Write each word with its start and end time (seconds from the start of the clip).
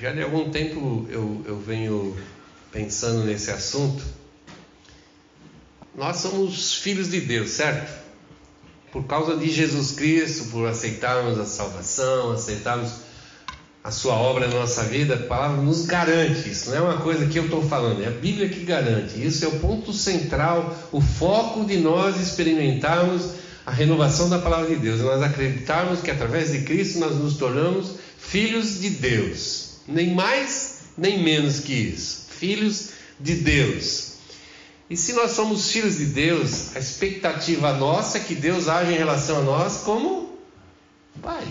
já 0.00 0.12
de 0.12 0.22
algum 0.22 0.50
tempo 0.50 1.06
eu, 1.10 1.42
eu 1.46 1.58
venho 1.58 2.16
pensando 2.72 3.22
nesse 3.24 3.50
assunto. 3.50 4.02
Nós 5.94 6.16
somos 6.16 6.74
filhos 6.74 7.10
de 7.10 7.20
Deus, 7.20 7.50
certo? 7.50 7.92
Por 8.90 9.04
causa 9.04 9.36
de 9.36 9.50
Jesus 9.50 9.92
Cristo, 9.92 10.50
por 10.50 10.66
aceitarmos 10.66 11.38
a 11.38 11.44
salvação, 11.44 12.32
aceitarmos 12.32 12.92
a 13.84 13.90
sua 13.90 14.14
obra 14.14 14.48
na 14.48 14.54
nossa 14.54 14.84
vida, 14.84 15.14
a 15.14 15.26
palavra 15.26 15.60
nos 15.60 15.84
garante 15.84 16.50
isso, 16.50 16.70
não 16.70 16.76
é 16.76 16.80
uma 16.80 16.98
coisa 16.98 17.26
que 17.26 17.38
eu 17.38 17.44
estou 17.44 17.66
falando, 17.66 18.02
é 18.02 18.08
a 18.08 18.10
Bíblia 18.10 18.48
que 18.48 18.64
garante. 18.64 19.22
Isso 19.22 19.44
é 19.44 19.48
o 19.48 19.58
ponto 19.58 19.92
central, 19.92 20.76
o 20.92 21.00
foco 21.00 21.64
de 21.64 21.76
nós 21.76 22.18
experimentarmos 22.20 23.34
a 23.66 23.70
renovação 23.70 24.28
da 24.28 24.38
palavra 24.38 24.68
de 24.68 24.76
Deus, 24.76 25.00
nós 25.00 25.22
acreditarmos 25.22 26.00
que 26.00 26.10
através 26.10 26.52
de 26.52 26.62
Cristo 26.62 26.98
nós 26.98 27.16
nos 27.16 27.36
tornamos 27.36 27.96
filhos 28.18 28.80
de 28.80 28.90
Deus, 28.90 29.69
nem 29.90 30.14
mais 30.14 30.80
nem 30.96 31.22
menos 31.22 31.60
que 31.60 31.72
isso, 31.72 32.26
filhos 32.30 32.90
de 33.18 33.36
Deus. 33.36 34.10
E 34.88 34.96
se 34.96 35.12
nós 35.12 35.30
somos 35.32 35.70
filhos 35.70 35.98
de 35.98 36.06
Deus, 36.06 36.76
a 36.76 36.80
expectativa 36.80 37.72
nossa 37.72 38.18
é 38.18 38.20
que 38.20 38.34
Deus 38.34 38.68
age 38.68 38.92
em 38.92 38.96
relação 38.96 39.38
a 39.38 39.42
nós 39.42 39.82
como 39.84 40.38
Pai. 41.22 41.46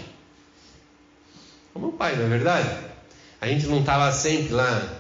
Como 1.73 1.93
Pai, 1.93 2.15
não 2.17 2.25
é 2.25 2.29
verdade? 2.29 2.69
A 3.39 3.47
gente 3.47 3.65
não 3.67 3.79
estava 3.79 4.11
sempre 4.11 4.53
lá 4.53 4.99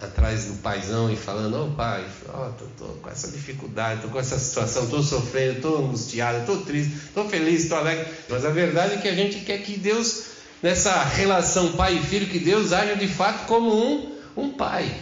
atrás 0.00 0.46
do 0.46 0.54
paizão 0.54 1.10
e 1.10 1.16
falando, 1.16 1.56
ô 1.56 1.66
oh, 1.66 1.70
pai, 1.70 2.04
oh, 2.28 2.50
tô, 2.50 2.64
tô, 2.76 2.92
com 2.94 3.08
essa 3.08 3.28
dificuldade, 3.28 4.02
tô 4.02 4.08
com 4.08 4.18
essa 4.18 4.38
situação, 4.38 4.88
tô 4.88 5.02
sofrendo, 5.02 5.62
tô 5.62 5.76
angustiado, 5.78 6.44
tô 6.44 6.58
triste, 6.58 6.92
tô 7.14 7.24
feliz, 7.24 7.68
tô 7.68 7.76
alegre. 7.76 8.06
Mas 8.28 8.44
a 8.44 8.50
verdade 8.50 8.94
é 8.94 8.96
que 8.98 9.08
a 9.08 9.14
gente 9.14 9.40
quer 9.40 9.58
que 9.62 9.78
Deus, 9.78 10.24
nessa 10.66 11.04
relação 11.04 11.74
pai 11.74 11.96
e 11.96 12.02
filho, 12.02 12.26
que 12.26 12.40
Deus 12.40 12.72
haja 12.72 12.96
de 12.96 13.06
fato 13.06 13.46
como 13.46 13.72
um, 13.72 14.16
um 14.36 14.50
pai. 14.50 14.92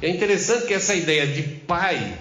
É 0.00 0.08
interessante 0.08 0.68
que 0.68 0.72
essa 0.72 0.94
ideia 0.94 1.26
de 1.26 1.42
pai, 1.42 2.16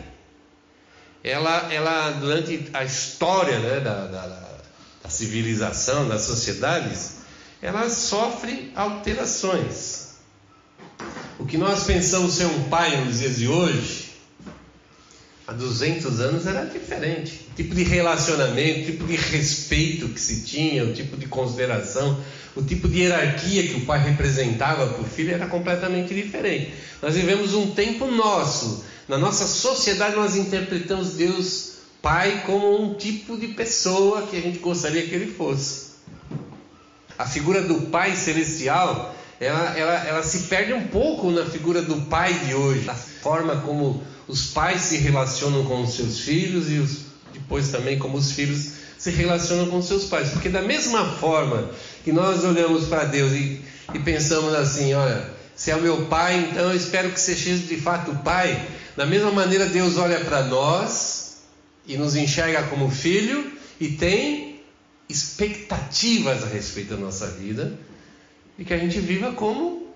ela, 1.23 1.71
ela 1.71 2.09
durante 2.13 2.67
a 2.73 2.83
história 2.83 3.59
né, 3.59 3.79
da, 3.81 4.07
da, 4.07 4.25
da 5.03 5.09
civilização, 5.09 6.07
das 6.07 6.23
sociedades, 6.23 7.17
ela 7.61 7.87
sofre 7.91 8.71
alterações. 8.75 10.15
O 11.37 11.45
que 11.45 11.59
nós 11.59 11.83
pensamos 11.83 12.33
ser 12.33 12.45
um 12.45 12.63
pai 12.69 13.05
nos 13.05 13.19
dias 13.19 13.37
de 13.37 13.47
hoje, 13.47 13.98
há 15.49 15.53
200 15.53 16.19
anos 16.19 16.45
era 16.45 16.63
diferente. 16.63 17.47
O 17.51 17.55
tipo 17.55 17.73
de 17.73 17.83
relacionamento, 17.83 18.81
o 18.81 18.85
tipo 18.85 19.05
de 19.05 19.15
respeito 19.15 20.07
que 20.09 20.21
se 20.21 20.41
tinha, 20.41 20.83
o 20.83 20.93
tipo 20.93 21.17
de 21.17 21.25
consideração, 21.25 22.19
o 22.55 22.61
tipo 22.61 22.87
de 22.87 22.99
hierarquia 22.99 23.67
que 23.67 23.77
o 23.77 23.85
pai 23.85 23.99
representava 23.99 24.85
para 24.85 25.01
o 25.01 25.05
filho 25.05 25.33
era 25.33 25.47
completamente 25.47 26.13
diferente. 26.13 26.71
Nós 27.01 27.15
vivemos 27.15 27.55
um 27.55 27.71
tempo 27.71 28.05
nosso, 28.05 28.85
na 29.07 29.17
nossa 29.17 29.47
sociedade 29.47 30.15
nós 30.15 30.35
interpretamos 30.35 31.13
Deus 31.13 31.69
Pai 32.01 32.43
como 32.45 32.81
um 32.81 32.93
tipo 32.93 33.35
de 33.35 33.47
pessoa 33.47 34.21
que 34.21 34.37
a 34.37 34.39
gente 34.39 34.59
gostaria 34.59 35.05
que 35.05 35.13
ele 35.13 35.33
fosse. 35.33 35.89
A 37.17 37.25
figura 37.25 37.61
do 37.61 37.87
Pai 37.87 38.15
celestial, 38.15 39.13
ela, 39.39 39.77
ela, 39.77 39.93
ela 40.05 40.23
se 40.23 40.47
perde 40.47 40.73
um 40.73 40.87
pouco 40.87 41.31
na 41.31 41.45
figura 41.45 41.81
do 41.81 42.01
Pai 42.01 42.33
de 42.45 42.53
hoje, 42.53 42.89
a 42.89 42.93
forma 42.93 43.57
como 43.61 44.03
os 44.27 44.47
pais 44.47 44.81
se 44.81 44.97
relacionam 44.97 45.63
com 45.65 45.81
os 45.81 45.95
seus 45.95 46.19
filhos 46.19 46.69
e 46.69 46.75
os, 46.75 46.97
depois 47.33 47.69
também 47.69 47.97
como 47.97 48.17
os 48.17 48.31
filhos 48.31 48.73
se 48.97 49.11
relacionam 49.11 49.67
com 49.67 49.81
seus 49.81 50.05
pais. 50.05 50.29
Porque 50.29 50.49
da 50.49 50.61
mesma 50.61 51.05
forma 51.05 51.71
que 52.03 52.11
nós 52.11 52.43
olhamos 52.43 52.87
para 52.87 53.05
Deus 53.05 53.31
e, 53.31 53.61
e 53.93 53.99
pensamos 53.99 54.53
assim, 54.53 54.93
olha, 54.93 55.25
se 55.55 55.71
é 55.71 55.75
o 55.75 55.81
meu 55.81 56.05
pai, 56.05 56.49
então 56.51 56.69
eu 56.69 56.75
espero 56.75 57.09
que 57.09 57.19
seja 57.19 57.55
de 57.55 57.77
fato 57.77 58.11
o 58.11 58.17
pai. 58.19 58.67
Da 58.95 59.05
mesma 59.05 59.31
maneira, 59.31 59.65
Deus 59.65 59.97
olha 59.97 60.19
para 60.19 60.43
nós 60.43 61.37
e 61.87 61.97
nos 61.97 62.15
enxerga 62.15 62.63
como 62.63 62.91
filho 62.91 63.53
e 63.79 63.87
tem 63.89 64.61
expectativas 65.07 66.43
a 66.43 66.47
respeito 66.47 66.93
da 66.93 66.97
nossa 66.97 67.25
vida 67.27 67.73
e 68.59 68.65
que 68.65 68.73
a 68.73 68.77
gente 68.77 68.99
viva 68.99 69.31
como 69.31 69.87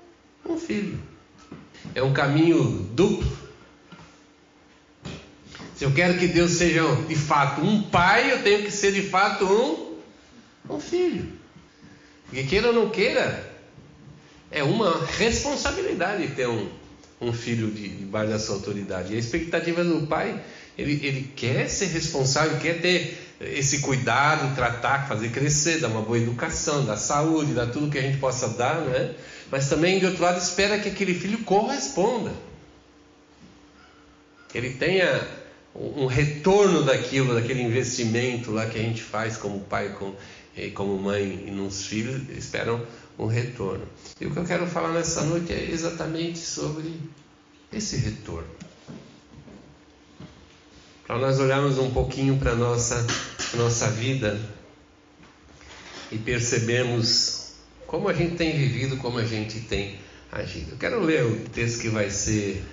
um 0.50 0.58
filho. 0.58 0.98
É 1.94 2.02
um 2.02 2.14
caminho 2.14 2.64
duplo. 2.94 3.30
Se 5.76 5.84
eu 5.84 5.92
quero 5.94 6.18
que 6.18 6.28
Deus 6.28 6.52
seja 6.52 6.84
de 7.08 7.16
fato 7.16 7.62
um 7.62 7.84
pai, 7.84 8.32
eu 8.32 8.42
tenho 8.42 8.64
que 8.64 8.72
ser 8.72 8.94
de 8.94 9.02
fato 9.02 9.44
um, 9.46 10.76
um 10.76 10.80
filho. 10.80 11.28
Porque 12.26 12.44
queira 12.44 12.68
ou 12.68 12.74
não 12.74 12.90
queira, 12.90 13.52
é 14.50 14.64
uma 14.64 15.06
responsabilidade 15.18 16.28
ter 16.30 16.48
um, 16.48 16.70
um 17.20 17.34
filho 17.34 17.70
de, 17.70 17.90
debaixo 17.90 18.32
da 18.32 18.40
sua 18.40 18.56
autoridade. 18.56 19.12
E 19.12 19.18
a 19.18 19.20
expectativa 19.20 19.84
do 19.84 20.08
pai, 20.08 20.42
ele, 20.78 21.06
ele 21.06 21.34
quer 21.36 21.68
ser 21.68 21.88
responsável, 21.88 22.58
quer 22.60 22.80
ter 22.80 23.33
esse 23.46 23.80
cuidado, 23.80 24.56
tratar, 24.56 25.08
fazer 25.08 25.30
crescer, 25.30 25.80
dar 25.80 25.90
uma 25.90 26.02
boa 26.02 26.18
educação, 26.18 26.86
dar 26.86 26.98
saúde, 26.98 27.54
dar 27.54 27.68
tudo 27.68 27.90
que 27.92 27.98
a 27.98 28.02
gente 28.02 28.18
possa 28.18 28.50
dar, 28.50 28.82
né? 28.82 29.16
mas 29.52 29.70
também, 29.70 30.00
de 30.00 30.06
outro 30.06 30.24
lado, 30.24 30.40
espera 30.40 30.80
que 30.80 30.90
aquele 30.90 31.14
filho 31.14 31.40
corresponda. 31.40 32.32
Que 34.50 34.58
ele 34.58 34.72
tenha 34.72 35.28
um 35.76 36.06
retorno 36.06 36.84
daquilo, 36.84 37.34
daquele 37.34 37.62
investimento 37.62 38.52
lá 38.52 38.66
que 38.66 38.78
a 38.78 38.82
gente 38.82 39.02
faz 39.02 39.38
como 39.38 39.60
pai 39.62 39.90
com, 39.90 40.14
como 40.74 40.98
mãe 40.98 41.46
e 41.48 41.52
nos 41.52 41.86
filhos, 41.86 42.22
esperam 42.38 42.86
um 43.18 43.26
retorno. 43.26 43.86
E 44.20 44.26
o 44.26 44.32
que 44.32 44.38
eu 44.38 44.46
quero 44.46 44.68
falar 44.68 44.92
nessa 44.92 45.24
noite 45.24 45.54
é 45.54 45.70
exatamente 45.72 46.40
sobre 46.40 46.94
esse 47.72 47.98
retorno. 47.98 48.48
Para 51.06 51.18
nós 51.18 51.40
olharmos 51.40 51.78
um 51.78 51.92
pouquinho 51.92 52.38
para 52.38 52.52
a 52.52 52.56
nossa, 52.56 53.06
nossa 53.56 53.90
vida 53.90 54.40
e 56.12 56.18
percebemos 56.18 57.54
como 57.88 58.10
a 58.10 58.14
gente 58.14 58.36
tem 58.36 58.58
vivido, 58.58 58.98
como 58.98 59.20
a 59.20 59.26
gente 59.26 59.60
tem 59.62 60.00
agido. 60.32 60.72
Eu 60.72 60.78
quero 60.78 61.00
ler 61.00 61.26
o 61.26 61.50
texto 61.50 61.82
que 61.82 61.90
vai 61.90 62.10
ser 62.10 62.64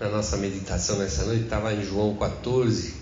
na 0.00 0.08
nossa 0.08 0.36
meditação 0.36 0.98
nessa 0.98 1.24
noite, 1.24 1.44
estava 1.44 1.74
em 1.74 1.84
João 1.84 2.16
14, 2.16 2.94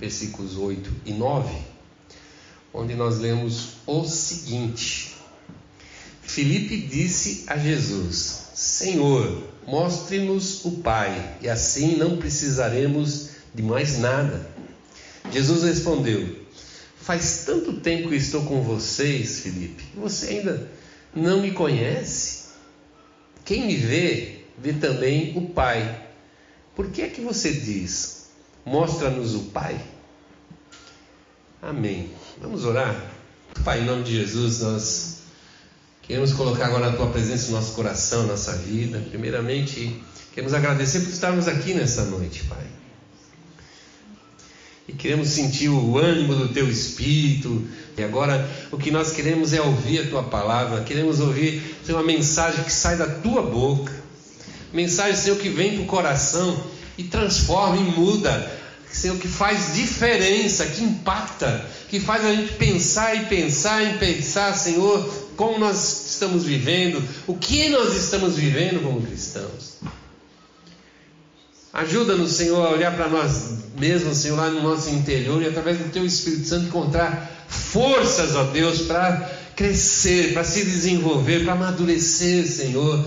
versículos 0.00 0.56
8 0.56 0.90
e 1.04 1.12
9, 1.12 1.54
onde 2.72 2.94
nós 2.94 3.18
lemos 3.18 3.74
o 3.86 4.04
seguinte: 4.04 5.14
Filipe 6.22 6.78
disse 6.78 7.44
a 7.46 7.58
Jesus: 7.58 8.48
Senhor, 8.54 9.42
mostre-nos 9.66 10.64
o 10.64 10.72
Pai, 10.78 11.36
e 11.42 11.48
assim 11.48 11.96
não 11.96 12.16
precisaremos 12.16 13.30
de 13.54 13.62
mais 13.62 13.98
nada. 13.98 14.54
Jesus 15.30 15.62
respondeu: 15.62 16.44
Faz 17.00 17.44
tanto 17.44 17.80
tempo 17.80 18.08
que 18.08 18.16
estou 18.16 18.44
com 18.44 18.62
vocês, 18.62 19.40
Filipe, 19.40 19.82
que 19.84 19.98
você 19.98 20.28
ainda 20.28 20.70
não 21.14 21.40
me 21.40 21.50
conhece. 21.50 22.44
Quem 23.44 23.66
me 23.66 23.76
vê, 23.76 24.44
vê 24.58 24.72
também 24.72 25.36
o 25.36 25.48
Pai. 25.48 26.08
Por 26.74 26.90
que 26.90 27.02
é 27.02 27.08
que 27.08 27.20
você 27.20 27.52
diz: 27.52 28.30
Mostra-nos 28.64 29.34
o 29.34 29.44
Pai? 29.44 29.80
Amém. 31.60 32.10
Vamos 32.40 32.64
orar. 32.64 33.12
Pai, 33.64 33.80
em 33.80 33.84
nome 33.84 34.02
de 34.02 34.16
Jesus, 34.16 34.60
nós 34.60 35.14
Queremos 36.06 36.34
colocar 36.34 36.66
agora 36.66 36.88
a 36.88 36.92
tua 36.92 37.06
presença 37.06 37.46
no 37.46 37.52
nosso 37.52 37.72
coração, 37.72 38.26
nossa 38.26 38.52
vida. 38.52 39.02
Primeiramente, 39.08 40.02
queremos 40.34 40.52
agradecer 40.52 41.00
por 41.00 41.08
estarmos 41.08 41.48
aqui 41.48 41.72
nessa 41.72 42.04
noite, 42.04 42.44
Pai. 42.44 42.66
E 44.86 44.92
queremos 44.92 45.28
sentir 45.28 45.68
o 45.68 45.98
ânimo 45.98 46.34
do 46.34 46.48
teu 46.48 46.68
espírito. 46.68 47.66
E 47.96 48.02
agora 48.02 48.48
o 48.70 48.76
que 48.76 48.90
nós 48.90 49.12
queremos 49.12 49.52
é 49.52 49.60
ouvir 49.60 50.00
a 50.00 50.08
tua 50.08 50.22
palavra, 50.24 50.82
queremos 50.82 51.20
ouvir 51.20 51.62
uma 51.88 52.02
mensagem 52.02 52.64
que 52.64 52.72
sai 52.72 52.96
da 52.96 53.06
tua 53.06 53.42
boca. 53.42 53.92
Mensagem, 54.72 55.16
Senhor, 55.16 55.38
que 55.38 55.48
vem 55.48 55.74
para 55.74 55.82
o 55.84 55.86
coração 55.86 56.60
e 56.98 57.04
transforma 57.04 57.76
e 57.76 57.98
muda. 57.98 58.52
Senhor, 58.90 59.16
que 59.18 59.26
faz 59.26 59.74
diferença, 59.74 60.66
que 60.66 60.82
impacta, 60.82 61.68
que 61.88 61.98
faz 61.98 62.24
a 62.24 62.32
gente 62.32 62.52
pensar 62.52 63.16
e 63.16 63.26
pensar 63.26 63.82
e 63.82 63.98
pensar, 63.98 64.54
Senhor, 64.54 65.04
como 65.36 65.58
nós 65.58 66.10
estamos 66.10 66.44
vivendo, 66.44 67.02
o 67.26 67.34
que 67.34 67.68
nós 67.70 67.96
estamos 67.96 68.36
vivendo 68.36 68.82
como 68.82 69.02
cristãos. 69.02 69.74
Ajuda-nos, 71.74 72.30
Senhor, 72.30 72.64
a 72.64 72.70
olhar 72.70 72.94
para 72.94 73.08
nós 73.08 73.64
mesmos, 73.76 74.18
Senhor, 74.18 74.36
lá 74.36 74.48
no 74.48 74.62
nosso 74.62 74.90
interior 74.90 75.42
e 75.42 75.48
através 75.48 75.76
do 75.76 75.90
Teu 75.90 76.06
Espírito 76.06 76.46
Santo 76.46 76.66
encontrar 76.66 77.44
forças, 77.48 78.36
ó 78.36 78.44
Deus, 78.44 78.82
para 78.82 79.28
crescer, 79.56 80.32
para 80.32 80.44
se 80.44 80.64
desenvolver, 80.64 81.42
para 81.42 81.54
amadurecer, 81.54 82.46
Senhor, 82.46 83.04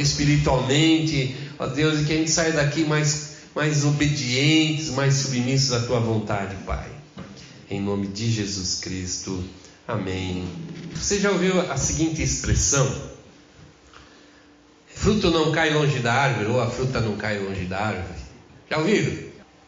espiritualmente, 0.00 1.36
ó 1.58 1.66
Deus, 1.66 2.00
e 2.00 2.04
que 2.04 2.12
a 2.14 2.16
gente 2.16 2.30
saia 2.30 2.52
daqui 2.52 2.86
mais, 2.86 3.32
mais 3.54 3.84
obedientes, 3.84 4.88
mais 4.88 5.12
submissos 5.12 5.74
à 5.74 5.80
Tua 5.80 6.00
vontade, 6.00 6.56
Pai. 6.64 6.88
Em 7.70 7.82
nome 7.82 8.06
de 8.06 8.30
Jesus 8.32 8.78
Cristo. 8.80 9.44
Amém. 9.86 10.48
Você 10.94 11.20
já 11.20 11.30
ouviu 11.30 11.60
a 11.70 11.76
seguinte 11.76 12.22
expressão? 12.22 13.15
Fruto 15.06 15.30
não 15.30 15.52
cai 15.52 15.72
longe 15.72 16.00
da 16.00 16.12
árvore, 16.12 16.50
ou 16.50 16.60
a 16.60 16.68
fruta 16.68 17.00
não 17.00 17.16
cai 17.16 17.38
longe 17.38 17.64
da 17.66 17.78
árvore. 17.78 18.18
Já 18.68 18.78
ouviram? 18.78 19.16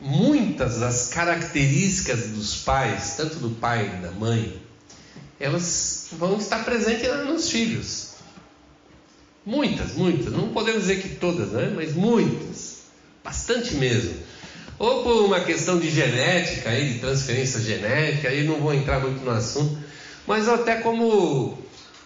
Muitas 0.01 0.81
das 0.81 1.11
características 1.11 2.31
dos 2.31 2.57
pais, 2.57 3.15
tanto 3.17 3.37
do 3.37 3.51
pai 3.51 3.87
e 3.87 4.03
da 4.03 4.11
mãe, 4.11 4.61
elas 5.39 6.09
vão 6.11 6.39
estar 6.39 6.65
presentes 6.65 7.09
nos 7.25 7.49
filhos. 7.51 8.15
Muitas, 9.47 9.93
muitas. 9.93 10.33
Não 10.33 10.49
podemos 10.49 10.81
dizer 10.81 11.01
que 11.01 11.11
todas, 11.11 11.53
né? 11.53 11.73
mas 11.73 11.95
muitas. 11.95 12.79
Bastante 13.23 13.77
mesmo. 13.77 14.15
Ou 14.77 15.05
por 15.05 15.25
uma 15.25 15.39
questão 15.39 15.79
de 15.79 15.89
genética, 15.89 16.71
aí, 16.71 16.95
de 16.95 16.99
transferência 16.99 17.61
genética, 17.61 18.29
aí 18.29 18.43
não 18.43 18.57
vou 18.57 18.75
entrar 18.75 18.99
muito 18.99 19.25
no 19.25 19.31
assunto, 19.31 19.79
mas 20.27 20.49
até 20.49 20.81
como, 20.81 21.57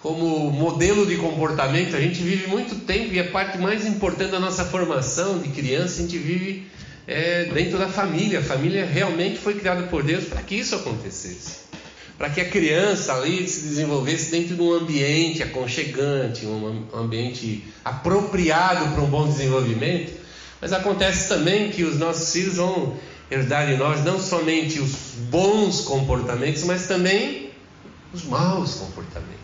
como 0.03 0.51
modelo 0.51 1.07
de 1.07 1.17
comportamento, 1.17 1.95
a 1.95 2.01
gente 2.01 2.21
vive 2.23 2.49
muito 2.49 2.75
tempo 2.85 3.15
e 3.15 3.21
a 3.21 3.31
parte 3.31 3.57
mais 3.57 3.87
importante 3.87 4.33
da 4.33 4.41
nossa 4.41 4.65
formação 4.65 5.39
de 5.39 5.49
criança, 5.51 6.01
a 6.01 6.03
gente 6.03 6.19
vive 6.19 6.67
é, 7.07 7.45
dentro 7.45 7.79
da 7.79 7.89
família. 7.89 8.41
A 8.41 8.43
família 8.43 8.85
realmente 8.85 9.39
foi 9.39 9.55
criada 9.55 9.85
por 9.85 10.03
Deus 10.03 10.25
para 10.25 10.43
que 10.43 10.57
isso 10.57 10.75
acontecesse 10.75 11.63
para 12.23 12.31
que 12.31 12.41
a 12.41 12.49
criança 12.49 13.15
ali 13.15 13.49
se 13.49 13.63
desenvolvesse 13.63 14.31
dentro 14.31 14.55
de 14.55 14.63
um 14.63 14.73
ambiente 14.73 15.43
aconchegante, 15.43 16.47
um 16.47 16.85
ambiente 16.95 17.65
apropriado 17.85 18.95
para 18.95 19.03
um 19.03 19.09
bom 19.09 19.27
desenvolvimento. 19.27 20.13
Mas 20.61 20.73
acontece 20.73 21.29
também 21.29 21.71
que 21.71 21.83
os 21.83 21.99
nossos 21.99 22.33
filhos 22.33 22.59
vão 22.59 22.95
herdar 23.29 23.67
de 23.67 23.77
nós 23.77 24.05
não 24.05 24.21
somente 24.21 24.79
os 24.79 24.93
bons 25.31 25.81
comportamentos, 25.81 26.63
mas 26.63 26.87
também 26.87 27.51
os 28.15 28.23
maus 28.25 28.75
comportamentos. 28.75 29.42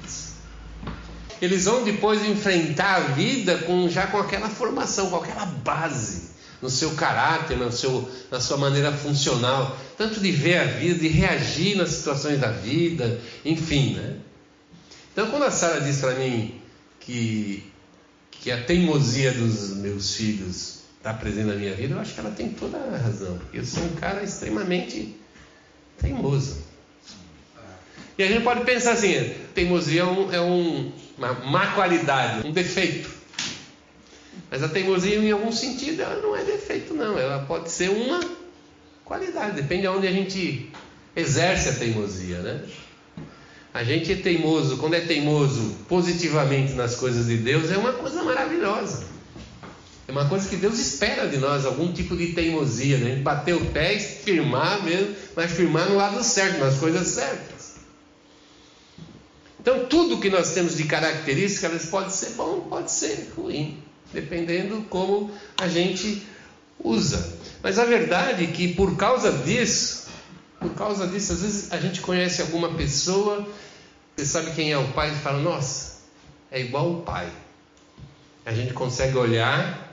Eles 1.40 1.64
vão 1.64 1.84
depois 1.84 2.24
enfrentar 2.24 2.96
a 2.96 3.00
vida 3.00 3.58
com, 3.58 3.88
já 3.88 4.06
com 4.06 4.18
aquela 4.18 4.48
formação, 4.48 5.10
com 5.10 5.16
aquela 5.16 5.46
base 5.46 6.28
no 6.60 6.68
seu 6.68 6.90
caráter, 6.94 7.56
no 7.56 7.70
seu, 7.70 8.10
na 8.30 8.40
sua 8.40 8.56
maneira 8.56 8.92
funcional, 8.92 9.78
tanto 9.96 10.20
de 10.20 10.32
ver 10.32 10.58
a 10.58 10.64
vida, 10.64 10.98
de 10.98 11.08
reagir 11.08 11.76
nas 11.76 11.90
situações 11.90 12.40
da 12.40 12.50
vida, 12.50 13.20
enfim, 13.44 13.94
né? 13.94 14.16
Então, 15.12 15.30
quando 15.30 15.44
a 15.44 15.50
Sara 15.50 15.80
diz 15.80 16.00
para 16.00 16.14
mim 16.14 16.60
que, 17.00 17.64
que 18.30 18.50
a 18.50 18.62
teimosia 18.62 19.32
dos 19.32 19.76
meus 19.76 20.14
filhos 20.14 20.80
está 20.96 21.14
presente 21.14 21.46
na 21.46 21.54
minha 21.54 21.74
vida, 21.74 21.94
eu 21.94 22.00
acho 22.00 22.14
que 22.14 22.20
ela 22.20 22.30
tem 22.30 22.48
toda 22.50 22.76
a 22.76 22.98
razão, 22.98 23.38
porque 23.38 23.58
eu 23.58 23.64
sou 23.64 23.84
um 23.84 23.94
cara 23.94 24.22
extremamente 24.22 25.16
teimoso. 25.96 26.58
E 28.16 28.22
a 28.22 28.26
gente 28.26 28.42
pode 28.42 28.64
pensar 28.64 28.92
assim: 28.92 29.32
teimosia 29.54 30.02
é, 30.02 30.04
um, 30.04 30.32
é 30.32 30.40
um, 30.40 30.92
uma 31.18 31.34
má 31.34 31.72
qualidade, 31.72 32.46
um 32.46 32.52
defeito. 32.52 33.10
Mas 34.50 34.62
a 34.62 34.68
teimosia, 34.68 35.16
em 35.16 35.30
algum 35.30 35.52
sentido, 35.52 36.00
ela 36.00 36.22
não 36.22 36.34
é 36.34 36.44
defeito, 36.44 36.94
não. 36.94 37.18
Ela 37.18 37.40
pode 37.40 37.70
ser 37.70 37.90
uma 37.90 38.20
qualidade, 39.04 39.60
depende 39.60 39.82
de 39.82 39.88
onde 39.88 40.06
a 40.06 40.12
gente 40.12 40.70
exerce 41.14 41.68
a 41.68 41.72
teimosia, 41.74 42.38
né? 42.38 42.62
A 43.74 43.84
gente 43.84 44.12
é 44.12 44.16
teimoso, 44.16 44.78
quando 44.78 44.94
é 44.94 45.00
teimoso 45.00 45.76
positivamente 45.88 46.72
nas 46.72 46.94
coisas 46.94 47.26
de 47.26 47.36
Deus, 47.36 47.70
é 47.70 47.76
uma 47.76 47.92
coisa 47.92 48.22
maravilhosa. 48.22 49.04
É 50.06 50.12
uma 50.12 50.26
coisa 50.26 50.48
que 50.48 50.56
Deus 50.56 50.78
espera 50.78 51.28
de 51.28 51.36
nós, 51.36 51.66
algum 51.66 51.92
tipo 51.92 52.16
de 52.16 52.28
teimosia, 52.28 52.96
né? 52.96 53.06
A 53.06 53.14
gente 53.14 53.22
bater 53.22 53.54
o 53.54 53.64
pé 53.66 53.98
firmar 53.98 54.82
mesmo, 54.82 55.14
mas 55.36 55.52
firmar 55.52 55.88
no 55.90 55.96
lado 55.96 56.24
certo, 56.24 56.58
nas 56.58 56.78
coisas 56.78 57.06
certas. 57.08 57.57
Então, 59.68 59.84
tudo 59.84 60.18
que 60.18 60.30
nós 60.30 60.54
temos 60.54 60.78
de 60.78 60.84
características 60.84 61.84
pode 61.90 62.14
ser 62.14 62.30
bom, 62.30 62.60
pode 62.70 62.90
ser 62.90 63.30
ruim 63.36 63.82
dependendo 64.14 64.80
como 64.88 65.30
a 65.60 65.68
gente 65.68 66.26
usa. 66.82 67.36
Mas 67.62 67.78
a 67.78 67.84
verdade 67.84 68.44
é 68.44 68.46
que 68.46 68.72
por 68.72 68.96
causa 68.96 69.30
disso, 69.30 70.08
por 70.58 70.72
causa 70.72 71.06
disso, 71.06 71.34
às 71.34 71.42
vezes 71.42 71.70
a 71.70 71.76
gente 71.76 72.00
conhece 72.00 72.40
alguma 72.40 72.72
pessoa, 72.72 73.46
você 74.16 74.24
sabe 74.24 74.52
quem 74.52 74.72
é 74.72 74.78
o 74.78 74.88
pai 74.92 75.10
e 75.10 75.16
fala, 75.16 75.38
nossa, 75.38 75.98
é 76.50 76.62
igual 76.62 76.90
o 76.90 77.02
pai. 77.02 77.30
A 78.46 78.54
gente 78.54 78.72
consegue 78.72 79.18
olhar 79.18 79.92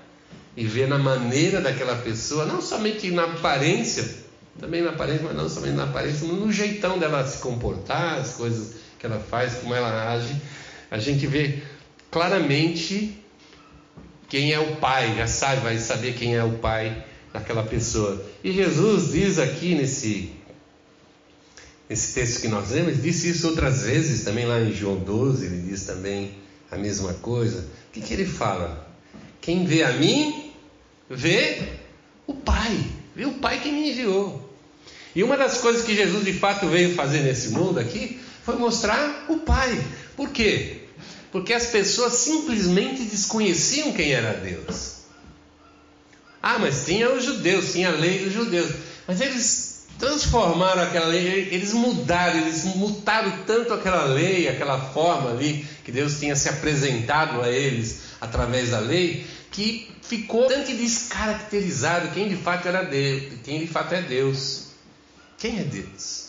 e 0.56 0.66
ver 0.66 0.88
na 0.88 0.98
maneira 0.98 1.60
daquela 1.60 1.98
pessoa, 1.98 2.45
não 2.45 2.62
somente 2.62 3.12
na 3.12 3.25
aparência, 3.25 4.24
também 4.57 4.81
na 4.81 4.92
aparência, 4.92 5.25
mas 5.25 5.36
não 5.36 5.50
somente 5.50 5.74
na 5.74 5.83
aparência, 5.83 6.25
no 6.25 6.50
jeitão 6.50 6.98
dela 6.98 7.28
se 7.28 7.39
comportar, 7.39 8.19
as 8.19 8.36
coisas 8.36 8.85
que 9.06 9.12
ela 9.12 9.19
faz, 9.19 9.56
como 9.56 9.74
ela 9.74 10.12
age, 10.12 10.36
a 10.90 10.98
gente 10.98 11.28
vê 11.28 11.60
claramente 12.10 13.16
quem 14.28 14.52
é 14.52 14.60
o 14.60 14.78
pai, 14.78 15.16
já 15.16 15.28
sabe, 15.28 15.62
vai 15.62 15.78
saber 15.78 16.16
quem 16.16 16.36
é 16.36 16.44
o 16.44 16.54
pai 16.54 17.06
daquela 17.31 17.63
pessoa. 17.63 18.24
E 18.44 18.52
Jesus 18.52 19.12
diz 19.12 19.38
aqui 19.38 19.75
nesse, 19.75 20.31
nesse 21.88 22.13
texto 22.13 22.42
que 22.42 22.48
nós 22.48 22.72
lemos, 22.72 23.02
disse 23.02 23.30
isso 23.30 23.48
outras 23.48 23.84
vezes, 23.84 24.24
também 24.24 24.46
lá 24.46 24.60
em 24.60 24.74
João 24.74 24.98
12, 24.98 25.46
ele 25.46 25.62
diz 25.62 25.86
também 25.86 26.34
a 26.72 26.78
mesma 26.78 27.13
coisa. 27.13 27.60
O 27.60 27.92
que, 27.94 28.02
que 28.02 28.13
ele 28.13 28.25
fala? 28.25 28.90
Quem 29.40 29.66
vê 29.66 29.84
a 29.84 29.94
mim, 29.94 30.52
vê 31.07 31.62
o 32.25 32.34
Pai, 32.34 32.84
vê 33.16 33.25
o 33.25 33.34
Pai 33.34 33.60
que 33.60 33.72
me 33.72 33.92
enviou. 33.92 34.42
E 35.16 35.24
uma 35.24 35.38
das 35.38 35.60
coisas 35.60 35.84
que 35.84 35.96
Jesus 35.96 36.25
de 36.25 36.34
fato 36.34 36.68
veio 36.68 36.96
fazer 36.96 37.19
nesse 37.19 37.50
mundo 37.50 37.80
aqui 37.80 38.19
foi 38.45 38.56
mostrar 38.56 39.25
o 39.27 39.39
Pai. 39.39 39.83
Por 40.15 40.30
quê? 40.30 40.86
porque 41.36 41.53
as 41.53 41.65
pessoas 41.65 42.13
simplesmente 42.13 43.03
desconheciam 43.03 43.92
quem 43.92 44.13
era 44.13 44.36
Deus. 44.36 45.00
Ah, 46.42 46.57
mas 46.57 46.86
tinha 46.86 47.12
os 47.12 47.25
judeus, 47.25 47.74
tinha 47.74 47.89
a 47.89 47.92
lei 47.92 48.24
dos 48.24 48.31
judeus, 48.31 48.71
mas 49.06 49.19
eles 49.19 49.86
transformaram 50.00 50.83
aquela 50.83 51.07
lei, 51.07 51.50
eles 51.51 51.74
mudaram, 51.74 52.39
eles 52.39 52.63
mutaram 52.63 53.44
tanto 53.45 53.74
aquela 53.74 54.06
lei, 54.06 54.47
aquela 54.47 54.80
forma 54.80 55.31
ali 55.31 55.68
que 55.83 55.92
Deus 55.92 56.21
tinha 56.21 56.38
se 56.38 56.47
apresentado 56.47 57.42
a 57.42 57.50
eles 57.50 58.03
através 58.21 58.69
da 58.69 58.80
lei, 58.80 59.27
que 59.51 59.92
ficou 60.01 60.47
bastante 60.47 60.74
descaracterizado 60.74 62.12
quem 62.13 62.30
de 62.30 62.38
fato 62.38 62.66
era 62.66 62.81
Deus, 62.81 63.23
quem 63.44 63.59
de 63.59 63.68
fato 63.68 63.94
é 63.94 64.02
Deus. 64.02 64.68
Quem 65.37 65.59
é 65.59 65.64
Deus? 65.64 66.25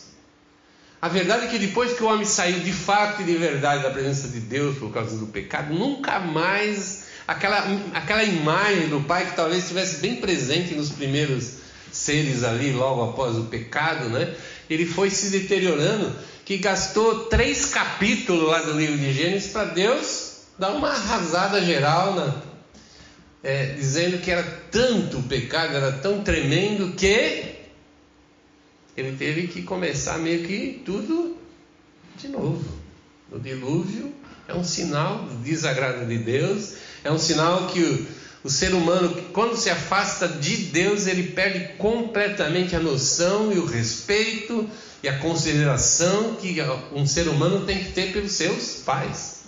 A 1.01 1.07
verdade 1.07 1.45
é 1.45 1.47
que 1.47 1.59
depois 1.59 1.93
que 1.93 2.03
o 2.03 2.07
homem 2.07 2.25
saiu 2.25 2.59
de 2.59 2.73
fato 2.73 3.21
e 3.21 3.25
de 3.25 3.37
verdade 3.37 3.83
da 3.83 3.91
presença 3.91 4.27
de 4.29 4.39
Deus 4.39 4.77
por 4.77 4.91
causa 4.91 5.15
do 5.17 5.27
pecado, 5.27 5.73
nunca 5.73 6.19
mais 6.19 7.05
aquela, 7.27 7.65
aquela 7.93 8.23
imagem 8.23 8.89
do 8.89 9.01
Pai 9.01 9.27
que 9.27 9.35
talvez 9.35 9.63
estivesse 9.63 9.97
bem 9.97 10.15
presente 10.15 10.73
nos 10.73 10.89
primeiros 10.89 11.57
seres 11.91 12.43
ali, 12.43 12.71
logo 12.71 13.11
após 13.11 13.35
o 13.35 13.43
pecado, 13.43 14.09
né? 14.09 14.33
Ele 14.69 14.85
foi 14.85 15.09
se 15.09 15.29
deteriorando, 15.29 16.15
que 16.43 16.57
gastou 16.57 17.25
três 17.25 17.65
capítulos 17.65 18.49
lá 18.49 18.61
do 18.61 18.73
livro 18.73 18.97
de 18.97 19.13
Gênesis 19.13 19.51
para 19.51 19.65
Deus 19.65 20.37
dar 20.57 20.71
uma 20.71 20.89
arrasada 20.89 21.63
geral, 21.63 22.15
né? 22.15 22.33
É, 23.43 23.65
dizendo 23.73 24.17
que 24.17 24.31
era 24.31 24.43
tanto 24.71 25.19
o 25.19 25.23
pecado, 25.23 25.75
era 25.75 25.91
tão 25.91 26.23
tremendo 26.23 26.93
que 26.93 27.56
ele 28.97 29.15
teve 29.15 29.47
que 29.47 29.61
começar 29.61 30.17
meio 30.17 30.45
que 30.45 30.81
tudo 30.83 31.37
de 32.17 32.27
novo. 32.27 32.65
O 33.31 33.37
dilúvio 33.37 34.11
é 34.47 34.55
um 34.55 34.63
sinal 34.63 35.19
do 35.19 35.35
desagrado 35.43 36.03
de 36.07 36.17
Deus, 36.17 36.73
é 37.03 37.11
um 37.11 37.19
sinal 37.19 37.67
que 37.67 37.79
o, 37.79 38.07
o 38.45 38.49
ser 38.49 38.73
humano, 38.73 39.15
quando 39.33 39.55
se 39.55 39.69
afasta 39.69 40.27
de 40.27 40.57
Deus, 40.57 41.05
ele 41.05 41.31
perde 41.31 41.75
completamente 41.77 42.75
a 42.75 42.79
noção 42.79 43.53
e 43.53 43.59
o 43.59 43.65
respeito 43.65 44.67
e 45.03 45.07
a 45.07 45.19
consideração 45.19 46.35
que 46.35 46.57
um 46.91 47.05
ser 47.05 47.27
humano 47.27 47.65
tem 47.67 47.83
que 47.83 47.91
ter 47.91 48.11
pelos 48.11 48.31
seus 48.31 48.81
pais. 48.83 49.43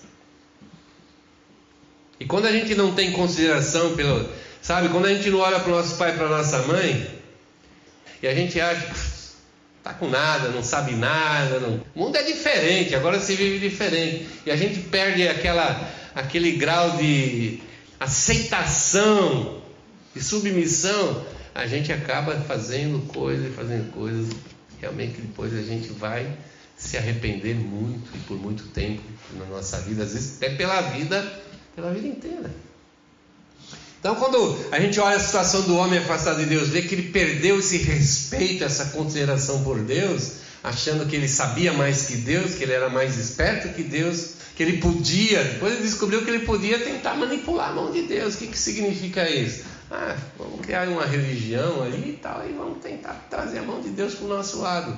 E 2.19 2.25
quando 2.25 2.45
a 2.45 2.51
gente 2.51 2.75
não 2.75 2.93
tem 2.93 3.13
consideração 3.13 3.95
pelo, 3.95 4.29
sabe, 4.61 4.89
quando 4.89 5.05
a 5.05 5.13
gente 5.13 5.29
não 5.31 5.39
olha 5.39 5.59
para 5.59 5.71
o 5.71 5.75
nosso 5.75 5.95
pai, 5.95 6.15
para 6.15 6.25
a 6.27 6.37
nossa 6.37 6.59
mãe, 6.63 7.17
e 8.21 8.27
a 8.27 8.35
gente 8.35 8.59
acha 8.59 9.18
Está 9.89 9.97
com 9.97 10.07
nada, 10.07 10.49
não 10.49 10.61
sabe 10.61 10.93
nada. 10.93 11.59
Não... 11.59 11.81
O 11.95 11.99
mundo 11.99 12.15
é 12.15 12.21
diferente, 12.21 12.93
agora 12.93 13.19
se 13.19 13.35
vive 13.35 13.57
diferente. 13.57 14.27
E 14.45 14.51
a 14.51 14.55
gente 14.55 14.81
perde 14.81 15.27
aquela, 15.27 15.89
aquele 16.13 16.51
grau 16.51 16.97
de 16.97 17.59
aceitação, 17.99 19.63
de 20.13 20.23
submissão. 20.23 21.25
A 21.55 21.65
gente 21.65 21.91
acaba 21.91 22.35
fazendo 22.41 23.03
coisas, 23.07 23.55
fazendo 23.55 23.91
coisas. 23.91 24.29
Realmente 24.79 25.21
depois 25.21 25.57
a 25.57 25.63
gente 25.63 25.87
vai 25.93 26.37
se 26.77 26.95
arrepender 26.95 27.55
muito 27.55 28.15
e 28.15 28.19
por 28.19 28.37
muito 28.37 28.67
tempo 28.67 29.01
na 29.39 29.45
nossa 29.45 29.79
vida, 29.81 30.03
às 30.03 30.13
vezes 30.13 30.37
até 30.37 30.55
pela 30.55 30.81
vida, 30.81 31.41
pela 31.75 31.91
vida 31.91 32.07
inteira. 32.07 32.51
Então, 33.99 34.15
quando 34.15 34.57
a 34.71 34.79
gente 34.79 34.97
olha 34.99 35.17
a 35.17 35.19
situação 35.19 35.63
do 35.63 35.75
homem 35.75 35.99
afastado 35.99 36.39
de 36.39 36.45
Deus, 36.45 36.69
vê 36.69 36.81
que 36.81 36.95
ele 36.95 37.09
perdeu 37.09 37.59
esse 37.59 37.77
respeito, 37.77 38.63
essa 38.63 38.85
consideração 38.85 39.61
por 39.61 39.77
Deus, 39.79 40.35
achando 40.63 41.05
que 41.05 41.15
ele 41.17 41.27
sabia 41.27 41.73
mais 41.73 42.07
que 42.07 42.15
Deus, 42.15 42.55
que 42.55 42.63
ele 42.63 42.71
era 42.71 42.89
mais 42.89 43.17
esperto 43.17 43.75
que 43.75 43.83
Deus, 43.83 44.35
que 44.55 44.63
ele 44.63 44.77
podia. 44.77 45.43
Depois 45.43 45.73
ele 45.73 45.83
descobriu 45.83 46.23
que 46.23 46.29
ele 46.29 46.45
podia 46.45 46.79
tentar 46.79 47.15
manipular 47.15 47.71
a 47.71 47.73
mão 47.73 47.91
de 47.91 48.03
Deus. 48.03 48.35
O 48.35 48.37
que, 48.37 48.47
que 48.47 48.57
significa 48.57 49.29
isso? 49.29 49.65
Ah, 49.91 50.15
vamos 50.37 50.61
criar 50.61 50.87
uma 50.87 51.05
religião 51.05 51.83
ali 51.83 52.11
e 52.11 52.19
tal, 52.21 52.47
e 52.47 52.53
vamos 52.53 52.81
tentar 52.81 53.27
trazer 53.29 53.59
a 53.59 53.63
mão 53.63 53.81
de 53.81 53.89
Deus 53.89 54.13
para 54.13 54.25
o 54.25 54.29
nosso 54.29 54.61
lado. 54.61 54.97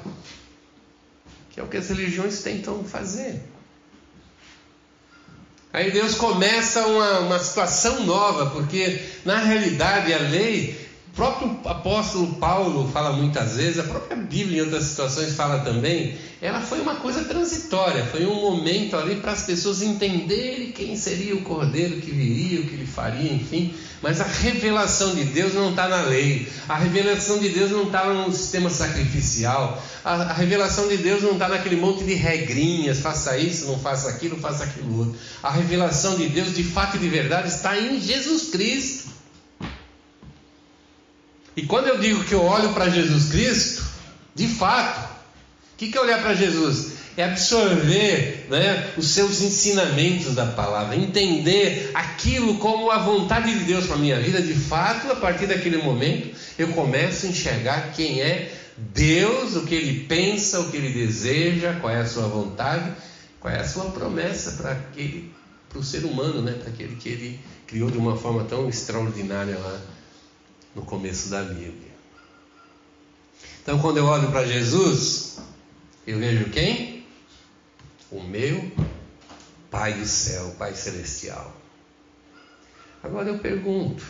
Que 1.49 1.59
é 1.59 1.63
o 1.63 1.67
que 1.67 1.77
as 1.77 1.89
religiões 1.89 2.43
tentam 2.43 2.83
fazer. 2.83 3.41
Aí 5.73 5.91
Deus 5.91 6.15
começa 6.15 6.85
uma, 6.85 7.19
uma 7.19 7.39
situação 7.39 8.03
nova, 8.03 8.47
porque 8.47 8.99
na 9.23 9.37
realidade 9.37 10.13
a 10.13 10.17
lei 10.17 10.80
o 11.11 11.13
próprio 11.13 11.59
apóstolo 11.65 12.35
Paulo 12.35 12.89
fala 12.89 13.11
muitas 13.11 13.57
vezes, 13.57 13.79
a 13.79 13.83
própria 13.83 14.15
Bíblia 14.15 14.59
em 14.59 14.61
outras 14.61 14.85
situações 14.85 15.33
fala 15.35 15.59
também, 15.59 16.15
ela 16.41 16.61
foi 16.61 16.79
uma 16.79 16.95
coisa 16.95 17.25
transitória, 17.25 18.05
foi 18.05 18.25
um 18.25 18.33
momento 18.33 18.95
ali 18.95 19.17
para 19.17 19.33
as 19.33 19.43
pessoas 19.43 19.81
entenderem 19.81 20.71
quem 20.71 20.95
seria 20.95 21.35
o 21.35 21.41
cordeiro 21.41 21.99
que 21.99 22.09
viria, 22.09 22.61
o 22.61 22.63
que 22.63 22.75
ele 22.75 22.87
faria, 22.87 23.31
enfim. 23.31 23.73
Mas 24.01 24.21
a 24.21 24.23
revelação 24.23 25.13
de 25.13 25.25
Deus 25.25 25.53
não 25.53 25.71
está 25.71 25.87
na 25.87 26.01
lei, 26.03 26.47
a 26.67 26.77
revelação 26.77 27.37
de 27.39 27.49
Deus 27.49 27.69
não 27.69 27.83
está 27.83 28.05
no 28.05 28.31
sistema 28.31 28.69
sacrificial, 28.69 29.83
a, 30.03 30.13
a 30.13 30.33
revelação 30.33 30.87
de 30.87 30.97
Deus 30.97 31.21
não 31.21 31.33
está 31.33 31.49
naquele 31.49 31.75
monte 31.75 32.05
de 32.05 32.13
regrinhas, 32.13 32.99
faça 32.99 33.37
isso, 33.37 33.67
não 33.67 33.77
faça 33.77 34.09
aquilo, 34.09 34.37
faça 34.37 34.63
aquilo 34.63 34.97
outro. 34.97 35.15
A 35.43 35.51
revelação 35.51 36.15
de 36.15 36.27
Deus, 36.29 36.55
de 36.55 36.63
fato 36.63 36.95
e 36.95 36.99
de 36.99 37.09
verdade, 37.09 37.49
está 37.49 37.77
em 37.77 37.99
Jesus 37.99 38.49
Cristo. 38.49 39.00
E 41.55 41.63
quando 41.63 41.87
eu 41.87 41.99
digo 41.99 42.23
que 42.23 42.33
eu 42.33 42.43
olho 42.43 42.73
para 42.73 42.89
Jesus 42.89 43.29
Cristo, 43.29 43.83
de 44.33 44.47
fato, 44.47 45.09
o 45.73 45.77
que, 45.77 45.91
que 45.91 45.97
é 45.97 46.01
olhar 46.01 46.21
para 46.21 46.33
Jesus? 46.33 46.93
É 47.17 47.25
absorver 47.25 48.47
né, 48.49 48.91
os 48.97 49.09
seus 49.09 49.41
ensinamentos 49.41 50.33
da 50.33 50.45
palavra, 50.45 50.95
entender 50.95 51.91
aquilo 51.93 52.57
como 52.57 52.89
a 52.89 52.99
vontade 52.99 53.53
de 53.53 53.65
Deus 53.65 53.85
para 53.85 53.95
a 53.95 53.99
minha 53.99 54.19
vida. 54.19 54.41
De 54.41 54.53
fato, 54.53 55.11
a 55.11 55.15
partir 55.15 55.47
daquele 55.47 55.77
momento, 55.77 56.33
eu 56.57 56.69
começo 56.69 57.25
a 57.25 57.29
enxergar 57.29 57.91
quem 57.93 58.21
é 58.21 58.53
Deus, 58.77 59.57
o 59.57 59.65
que 59.65 59.75
ele 59.75 60.05
pensa, 60.05 60.61
o 60.61 60.71
que 60.71 60.77
ele 60.77 60.93
deseja, 60.93 61.77
qual 61.81 61.93
é 61.93 61.99
a 61.99 62.05
sua 62.05 62.27
vontade, 62.27 62.89
qual 63.41 63.53
é 63.53 63.59
a 63.59 63.67
sua 63.67 63.91
promessa 63.91 64.51
para 64.53 64.71
aquele, 64.71 65.33
para 65.69 65.79
o 65.79 65.83
ser 65.83 66.05
humano, 66.05 66.41
né, 66.41 66.53
para 66.53 66.69
aquele 66.69 66.95
que 66.95 67.09
ele 67.09 67.39
criou 67.67 67.91
de 67.91 67.97
uma 67.97 68.15
forma 68.15 68.45
tão 68.45 68.69
extraordinária 68.69 69.57
lá 69.59 69.79
no 70.75 70.83
começo 70.83 71.29
da 71.29 71.43
Bíblia. 71.43 71.91
Então, 73.61 73.79
quando 73.79 73.97
eu 73.97 74.05
olho 74.05 74.31
para 74.31 74.45
Jesus, 74.45 75.39
eu 76.05 76.19
vejo 76.19 76.49
quem? 76.49 77.05
O 78.09 78.21
meu 78.21 78.71
Pai 79.69 79.93
do 79.93 80.05
céu, 80.05 80.55
Pai 80.57 80.73
celestial. 80.73 81.55
Agora 83.03 83.29
eu 83.29 83.39
pergunto 83.39 84.03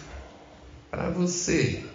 para 0.89 1.09
você: 1.09 1.85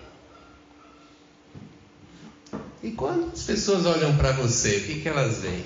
e 2.83 2.93
quando 2.93 3.33
as 3.33 3.43
pessoas 3.43 3.85
olham 3.85 4.17
para 4.17 4.33
você, 4.33 4.77
o 4.77 4.85
que, 4.85 5.01
que 5.01 5.09
elas 5.09 5.39
veem? 5.39 5.65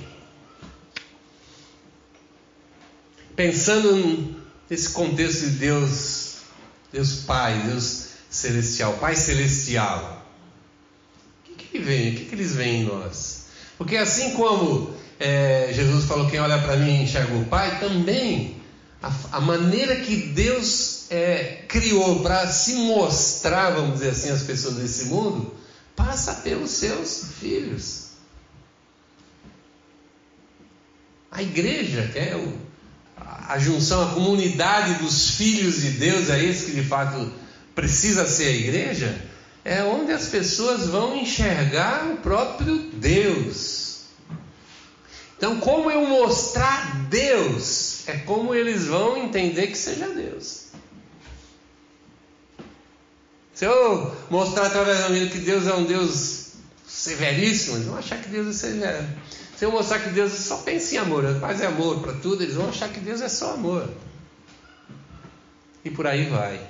Pensando 3.36 4.42
nesse 4.68 4.90
contexto 4.90 5.40
de 5.42 5.50
Deus, 5.56 6.38
Deus 6.92 7.16
Pai, 7.24 7.60
Deus 7.66 7.99
celestial, 8.30 8.94
Pai 8.94 9.16
celestial. 9.16 10.24
O 11.40 11.42
que, 11.42 11.66
que 11.66 11.76
ele 11.76 11.84
vem? 11.84 12.12
O 12.12 12.16
que, 12.16 12.24
que 12.26 12.34
eles 12.34 12.54
veem 12.54 12.82
em 12.82 12.84
nós? 12.86 13.46
Porque 13.76 13.96
assim 13.96 14.32
como 14.34 14.94
é, 15.18 15.70
Jesus 15.72 16.04
falou, 16.04 16.30
quem 16.30 16.40
olha 16.40 16.58
para 16.58 16.76
mim 16.76 17.02
enxerga 17.02 17.34
o 17.34 17.44
Pai, 17.44 17.80
também 17.80 18.56
a, 19.02 19.12
a 19.32 19.40
maneira 19.40 19.96
que 19.96 20.16
Deus 20.16 21.10
é, 21.10 21.64
criou 21.68 22.20
para 22.20 22.46
se 22.46 22.74
mostrar, 22.74 23.70
vamos 23.70 23.94
dizer 23.94 24.10
assim, 24.10 24.30
às 24.30 24.42
pessoas 24.42 24.76
desse 24.76 25.06
mundo, 25.06 25.54
passa 25.96 26.34
pelos 26.34 26.70
seus 26.70 27.32
filhos. 27.38 28.10
A 31.30 31.42
igreja, 31.42 32.08
que 32.12 32.18
é 32.18 32.36
o, 32.36 32.58
a 33.48 33.58
junção, 33.58 34.02
a 34.02 34.14
comunidade 34.14 34.94
dos 34.94 35.32
filhos 35.32 35.80
de 35.80 35.90
Deus, 35.92 36.30
é 36.30 36.42
esse 36.42 36.66
que 36.66 36.72
de 36.72 36.84
fato 36.84 37.30
precisa 37.80 38.26
ser 38.26 38.44
a 38.44 38.50
igreja, 38.50 39.22
é 39.64 39.82
onde 39.82 40.12
as 40.12 40.26
pessoas 40.26 40.86
vão 40.86 41.16
enxergar 41.16 42.10
o 42.10 42.18
próprio 42.18 42.76
Deus. 42.76 44.02
Então, 45.38 45.58
como 45.60 45.90
eu 45.90 46.06
mostrar 46.06 47.06
Deus, 47.08 48.06
é 48.06 48.18
como 48.18 48.54
eles 48.54 48.84
vão 48.84 49.16
entender 49.16 49.68
que 49.68 49.78
seja 49.78 50.06
Deus. 50.10 50.66
Se 53.54 53.64
eu 53.64 54.14
mostrar 54.28 54.66
através 54.66 54.98
da 54.98 55.08
minha 55.08 55.30
que 55.30 55.38
Deus 55.38 55.66
é 55.66 55.72
um 55.72 55.84
Deus 55.84 56.48
severíssimo, 56.86 57.76
eles 57.76 57.86
vão 57.86 57.96
achar 57.96 58.20
que 58.20 58.28
Deus 58.28 58.48
é 58.48 58.52
severo. 58.52 59.08
Se 59.56 59.64
eu 59.64 59.72
mostrar 59.72 60.00
que 60.00 60.10
Deus 60.10 60.32
só 60.32 60.58
pensa 60.58 60.96
em 60.96 60.98
amor, 60.98 61.24
mas 61.40 61.62
é 61.62 61.66
amor 61.66 62.00
para 62.00 62.12
tudo, 62.12 62.42
eles 62.42 62.56
vão 62.56 62.68
achar 62.68 62.90
que 62.90 63.00
Deus 63.00 63.22
é 63.22 63.28
só 63.30 63.54
amor. 63.54 63.88
E 65.82 65.90
por 65.90 66.06
aí 66.06 66.28
vai. 66.28 66.60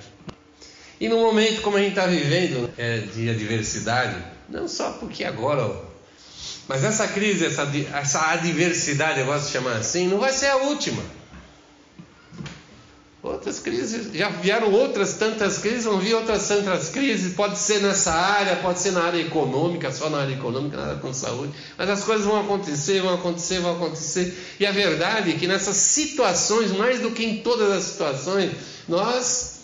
E 1.00 1.08
no 1.08 1.16
momento 1.16 1.62
como 1.62 1.78
a 1.78 1.80
gente 1.80 1.90
está 1.90 2.06
vivendo 2.06 2.70
é, 2.76 2.98
de 2.98 3.30
adversidade, 3.30 4.22
não 4.48 4.68
só 4.68 4.90
porque 4.92 5.24
agora, 5.24 5.64
ó, 5.64 5.90
mas 6.68 6.84
essa 6.84 7.08
crise, 7.08 7.46
essa, 7.46 7.68
essa 7.94 8.30
adversidade, 8.32 9.18
eu 9.18 9.26
gosto 9.26 9.46
de 9.46 9.52
chamar 9.52 9.76
assim, 9.76 10.06
não 10.06 10.18
vai 10.18 10.32
ser 10.32 10.48
a 10.48 10.56
última. 10.56 11.02
Outras 13.22 13.58
crises, 13.58 14.12
já 14.14 14.28
vieram 14.28 14.72
outras 14.72 15.14
tantas 15.14 15.58
crises, 15.58 15.84
vão 15.84 15.98
vir 15.98 16.14
outras 16.14 16.48
tantas 16.48 16.88
crises, 16.88 17.34
pode 17.34 17.58
ser 17.58 17.80
nessa 17.80 18.12
área, 18.12 18.56
pode 18.56 18.78
ser 18.78 18.92
na 18.92 19.02
área 19.02 19.20
econômica, 19.20 19.92
só 19.92 20.08
na 20.08 20.20
área 20.22 20.32
econômica, 20.32 20.76
nada 20.76 20.96
com 21.00 21.12
saúde, 21.12 21.52
mas 21.76 21.90
as 21.90 22.02
coisas 22.02 22.24
vão 22.24 22.40
acontecer, 22.40 23.02
vão 23.02 23.14
acontecer, 23.14 23.60
vão 23.60 23.76
acontecer. 23.76 24.56
E 24.58 24.66
a 24.66 24.72
verdade 24.72 25.32
é 25.32 25.34
que 25.34 25.46
nessas 25.46 25.76
situações, 25.76 26.72
mais 26.72 27.00
do 27.00 27.10
que 27.10 27.24
em 27.24 27.38
todas 27.38 27.70
as 27.72 27.84
situações, 27.84 28.52
nós 28.88 29.59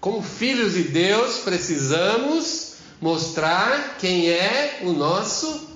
como 0.00 0.22
filhos 0.22 0.72
de 0.74 0.84
Deus, 0.84 1.40
precisamos 1.40 2.76
mostrar 3.00 3.98
quem 3.98 4.30
é 4.30 4.80
o 4.82 4.92
nosso 4.92 5.68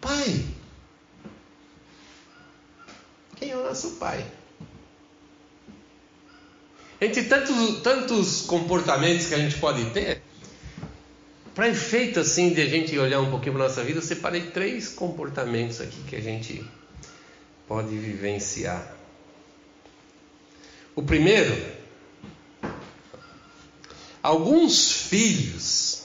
Pai. 0.00 0.44
Quem 3.36 3.50
é 3.50 3.56
o 3.56 3.64
nosso 3.64 3.92
Pai? 3.96 4.24
Entre 7.00 7.24
tantos, 7.24 7.80
tantos 7.82 8.42
comportamentos 8.42 9.26
que 9.26 9.34
a 9.34 9.38
gente 9.38 9.58
pode 9.58 9.84
ter, 9.90 10.22
para 11.54 11.68
efeito 11.68 12.20
assim 12.20 12.52
de 12.52 12.62
a 12.62 12.66
gente 12.66 12.96
olhar 12.98 13.20
um 13.20 13.30
pouquinho 13.30 13.54
para 13.54 13.64
nossa 13.64 13.82
vida, 13.82 13.98
eu 13.98 14.02
separei 14.02 14.42
três 14.42 14.88
comportamentos 14.88 15.80
aqui 15.80 16.02
que 16.08 16.16
a 16.16 16.20
gente 16.20 16.64
pode 17.66 17.88
vivenciar. 17.96 18.94
O 20.94 21.02
primeiro 21.02 21.75
alguns 24.26 24.90
filhos 24.90 26.02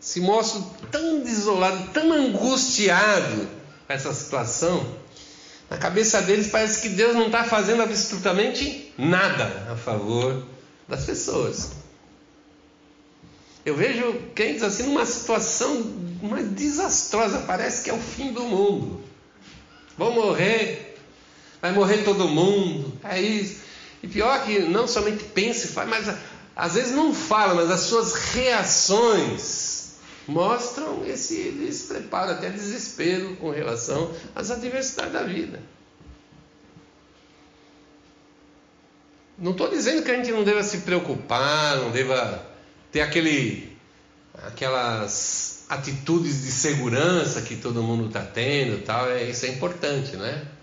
se 0.00 0.20
mostram 0.20 0.62
tão 0.90 1.20
desolados, 1.20 1.92
tão 1.92 2.12
angustiados 2.12 3.46
com 3.86 3.92
essa 3.92 4.12
situação, 4.12 4.84
na 5.70 5.76
cabeça 5.78 6.20
deles 6.22 6.48
parece 6.48 6.82
que 6.82 6.88
Deus 6.88 7.14
não 7.14 7.26
está 7.26 7.44
fazendo 7.44 7.82
absolutamente 7.82 8.92
nada 8.98 9.68
a 9.70 9.76
favor 9.76 10.44
das 10.88 11.04
pessoas. 11.04 11.70
Eu 13.64 13.76
vejo 13.76 14.22
crentes 14.34 14.64
assim 14.64 14.84
numa 14.84 15.06
situação 15.06 15.84
mais 16.22 16.48
desastrosa, 16.48 17.44
parece 17.46 17.84
que 17.84 17.90
é 17.90 17.94
o 17.94 18.00
fim 18.00 18.32
do 18.32 18.42
mundo. 18.42 19.04
Vão 19.96 20.12
morrer, 20.12 20.96
vai 21.62 21.70
morrer 21.70 21.98
todo 21.98 22.28
mundo, 22.28 22.92
é 23.04 23.20
isso. 23.20 23.60
E 24.02 24.08
pior 24.08 24.44
que 24.44 24.58
não 24.60 24.86
somente 24.86 25.24
pensa 25.24 25.84
mas 25.84 26.08
às 26.56 26.74
vezes 26.74 26.92
não 26.92 27.12
fala, 27.12 27.54
mas 27.54 27.70
as 27.70 27.80
suas 27.80 28.14
reações 28.14 29.96
mostram 30.26 31.06
esse 31.06 31.50
despreparo, 31.50 32.32
até 32.32 32.48
desespero 32.48 33.36
com 33.36 33.50
relação 33.50 34.10
às 34.34 34.50
adversidades 34.50 35.12
da 35.12 35.22
vida. 35.22 35.60
Não 39.38 39.52
estou 39.52 39.68
dizendo 39.68 40.02
que 40.02 40.10
a 40.10 40.16
gente 40.16 40.32
não 40.32 40.42
deva 40.42 40.62
se 40.62 40.78
preocupar, 40.78 41.76
não 41.76 41.90
deva 41.90 42.42
ter 42.90 43.02
aquele, 43.02 43.76
aquelas 44.46 45.66
atitudes 45.68 46.42
de 46.42 46.50
segurança 46.50 47.42
que 47.42 47.56
todo 47.56 47.82
mundo 47.82 48.06
está 48.06 48.22
tendo, 48.22 48.82
tal. 48.82 49.10
É, 49.10 49.24
isso 49.24 49.44
é 49.44 49.50
importante, 49.50 50.16
né? 50.16 50.55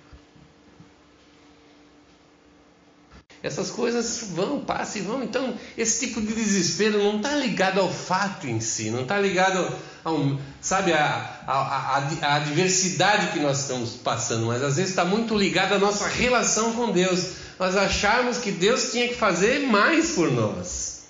Essas 3.43 3.69
coisas 3.69 4.29
vão, 4.31 4.61
passam 4.61 5.01
e 5.01 5.05
vão. 5.05 5.21
Então, 5.21 5.53
esse 5.77 6.07
tipo 6.07 6.21
de 6.21 6.33
desespero 6.33 7.03
não 7.03 7.17
está 7.17 7.35
ligado 7.35 7.81
ao 7.81 7.91
fato 7.91 8.47
em 8.47 8.61
si, 8.61 8.89
não 8.89 9.01
está 9.01 9.19
ligado 9.19 9.69
ao 10.01 10.39
sabe, 10.61 10.93
a, 10.93 11.43
a, 11.45 11.97
a, 11.97 12.35
a 12.35 12.39
diversidade 12.39 13.33
que 13.33 13.39
nós 13.39 13.59
estamos 13.59 13.91
passando, 13.91 14.45
mas 14.45 14.63
às 14.63 14.77
vezes 14.77 14.91
está 14.91 15.03
muito 15.03 15.37
ligada 15.37 15.75
à 15.75 15.79
nossa 15.79 16.07
relação 16.07 16.73
com 16.73 16.89
Deus. 16.93 17.43
Nós 17.59 17.75
acharmos 17.75 18.37
que 18.37 18.49
Deus 18.49 18.91
tinha 18.91 19.09
que 19.09 19.15
fazer 19.15 19.67
mais 19.67 20.11
por 20.11 20.31
nós. 20.31 21.03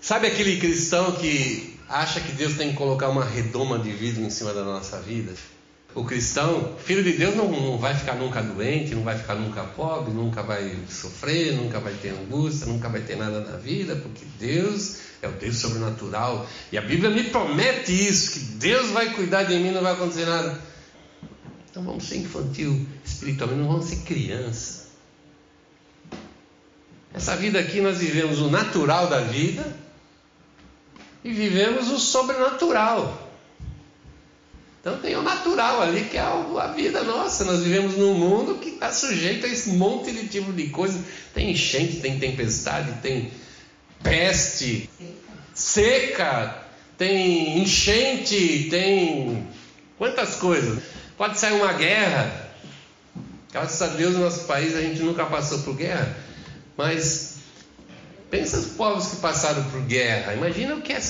Sabe 0.00 0.26
aquele 0.26 0.58
cristão 0.58 1.12
que 1.12 1.78
acha 1.88 2.20
que 2.20 2.32
Deus 2.32 2.54
tem 2.54 2.70
que 2.72 2.76
colocar 2.76 3.08
uma 3.08 3.24
redoma 3.24 3.78
de 3.78 3.92
vidro 3.92 4.22
em 4.22 4.30
cima 4.30 4.52
da 4.52 4.64
nossa 4.64 5.00
vida? 5.00 5.32
O 5.94 6.04
cristão, 6.04 6.74
filho 6.76 7.04
de 7.04 7.12
Deus, 7.12 7.36
não, 7.36 7.48
não 7.48 7.78
vai 7.78 7.94
ficar 7.94 8.14
nunca 8.14 8.42
doente, 8.42 8.94
não 8.96 9.04
vai 9.04 9.16
ficar 9.16 9.36
nunca 9.36 9.62
pobre, 9.62 10.12
nunca 10.12 10.42
vai 10.42 10.76
sofrer, 10.88 11.52
nunca 11.52 11.78
vai 11.78 11.94
ter 11.94 12.08
angústia, 12.08 12.66
nunca 12.66 12.88
vai 12.88 13.00
ter 13.00 13.16
nada 13.16 13.40
na 13.40 13.56
vida, 13.56 13.94
porque 13.94 14.24
Deus 14.38 14.96
é 15.22 15.28
o 15.28 15.32
Deus 15.32 15.56
sobrenatural. 15.56 16.48
E 16.72 16.78
a 16.78 16.82
Bíblia 16.82 17.10
me 17.10 17.22
promete 17.24 17.92
isso, 17.92 18.32
que 18.32 18.40
Deus 18.40 18.90
vai 18.90 19.14
cuidar 19.14 19.44
de 19.44 19.54
mim, 19.54 19.70
não 19.70 19.82
vai 19.82 19.92
acontecer 19.92 20.26
nada. 20.26 20.60
Então 21.70 21.84
vamos 21.84 22.04
ser 22.04 22.16
infantil 22.16 22.86
espiritualmente, 23.04 23.60
não 23.62 23.68
vamos 23.68 23.86
ser 23.86 23.96
criança. 23.98 24.88
Essa 27.12 27.36
vida 27.36 27.60
aqui 27.60 27.80
nós 27.80 27.98
vivemos 27.98 28.40
o 28.40 28.50
natural 28.50 29.06
da 29.06 29.20
vida 29.20 29.76
e 31.22 31.32
vivemos 31.32 31.88
o 31.92 32.00
sobrenatural. 32.00 33.23
Então 34.84 34.98
tem 34.98 35.16
o 35.16 35.22
natural 35.22 35.80
ali, 35.80 36.04
que 36.04 36.18
é 36.18 36.20
a 36.20 36.66
vida 36.76 37.02
nossa. 37.04 37.42
Nós 37.42 37.62
vivemos 37.62 37.96
num 37.96 38.12
mundo 38.12 38.56
que 38.56 38.68
está 38.68 38.92
sujeito 38.92 39.46
a 39.46 39.48
esse 39.48 39.70
monte 39.70 40.12
de 40.12 40.28
tipo 40.28 40.52
de 40.52 40.66
coisa. 40.68 41.02
Tem 41.32 41.52
enchente, 41.52 42.00
tem 42.00 42.18
tempestade, 42.18 42.92
tem 43.00 43.32
peste, 44.02 44.90
seca, 45.54 46.64
tem 46.98 47.62
enchente, 47.62 48.66
tem 48.68 49.48
quantas 49.96 50.34
coisas. 50.34 50.82
Pode 51.16 51.38
sair 51.38 51.54
uma 51.54 51.72
guerra. 51.72 52.50
Graças 53.50 53.80
a 53.80 53.86
Deus 53.86 54.12
no 54.12 54.20
nosso 54.20 54.44
país 54.44 54.76
a 54.76 54.82
gente 54.82 55.00
nunca 55.00 55.24
passou 55.24 55.60
por 55.60 55.76
guerra. 55.76 56.14
Mas 56.76 57.36
pensa 58.30 58.58
os 58.58 58.66
povos 58.66 59.06
que 59.06 59.16
passaram 59.16 59.64
por 59.70 59.80
guerra. 59.80 60.34
Imagina 60.34 60.74
o 60.74 60.82
que 60.82 60.92
é 60.92 61.00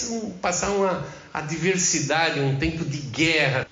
passar 0.41 0.71
uma 0.71 1.05
adversidade, 1.35 2.39
um 2.39 2.57
tempo 2.57 2.85
de 2.85 2.99
guerra. 2.99 3.64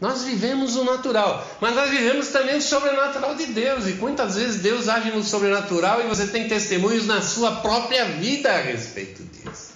Nós 0.00 0.22
vivemos 0.22 0.76
o 0.76 0.84
natural, 0.84 1.44
mas 1.60 1.74
nós 1.74 1.90
vivemos 1.90 2.28
também 2.28 2.56
o 2.56 2.62
sobrenatural 2.62 3.34
de 3.34 3.46
Deus. 3.46 3.88
E 3.88 3.94
quantas 3.94 4.36
vezes 4.36 4.62
Deus 4.62 4.88
age 4.88 5.10
no 5.10 5.24
sobrenatural 5.24 6.00
e 6.00 6.06
você 6.06 6.26
tem 6.28 6.46
testemunhos 6.46 7.06
na 7.06 7.20
sua 7.20 7.56
própria 7.56 8.04
vida 8.04 8.52
a 8.52 8.60
respeito 8.60 9.24
disso. 9.24 9.72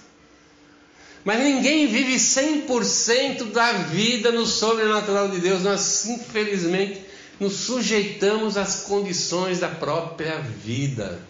Mas 1.25 1.39
ninguém 1.39 1.87
vive 1.87 2.15
100% 2.15 3.51
da 3.51 3.73
vida 3.73 4.31
no 4.31 4.45
sobrenatural 4.45 5.29
de 5.29 5.39
Deus. 5.39 5.63
Nós, 5.63 6.05
infelizmente, 6.05 7.01
nos 7.39 7.53
sujeitamos 7.53 8.57
às 8.57 8.83
condições 8.83 9.59
da 9.59 9.69
própria 9.69 10.39
vida. 10.39 11.21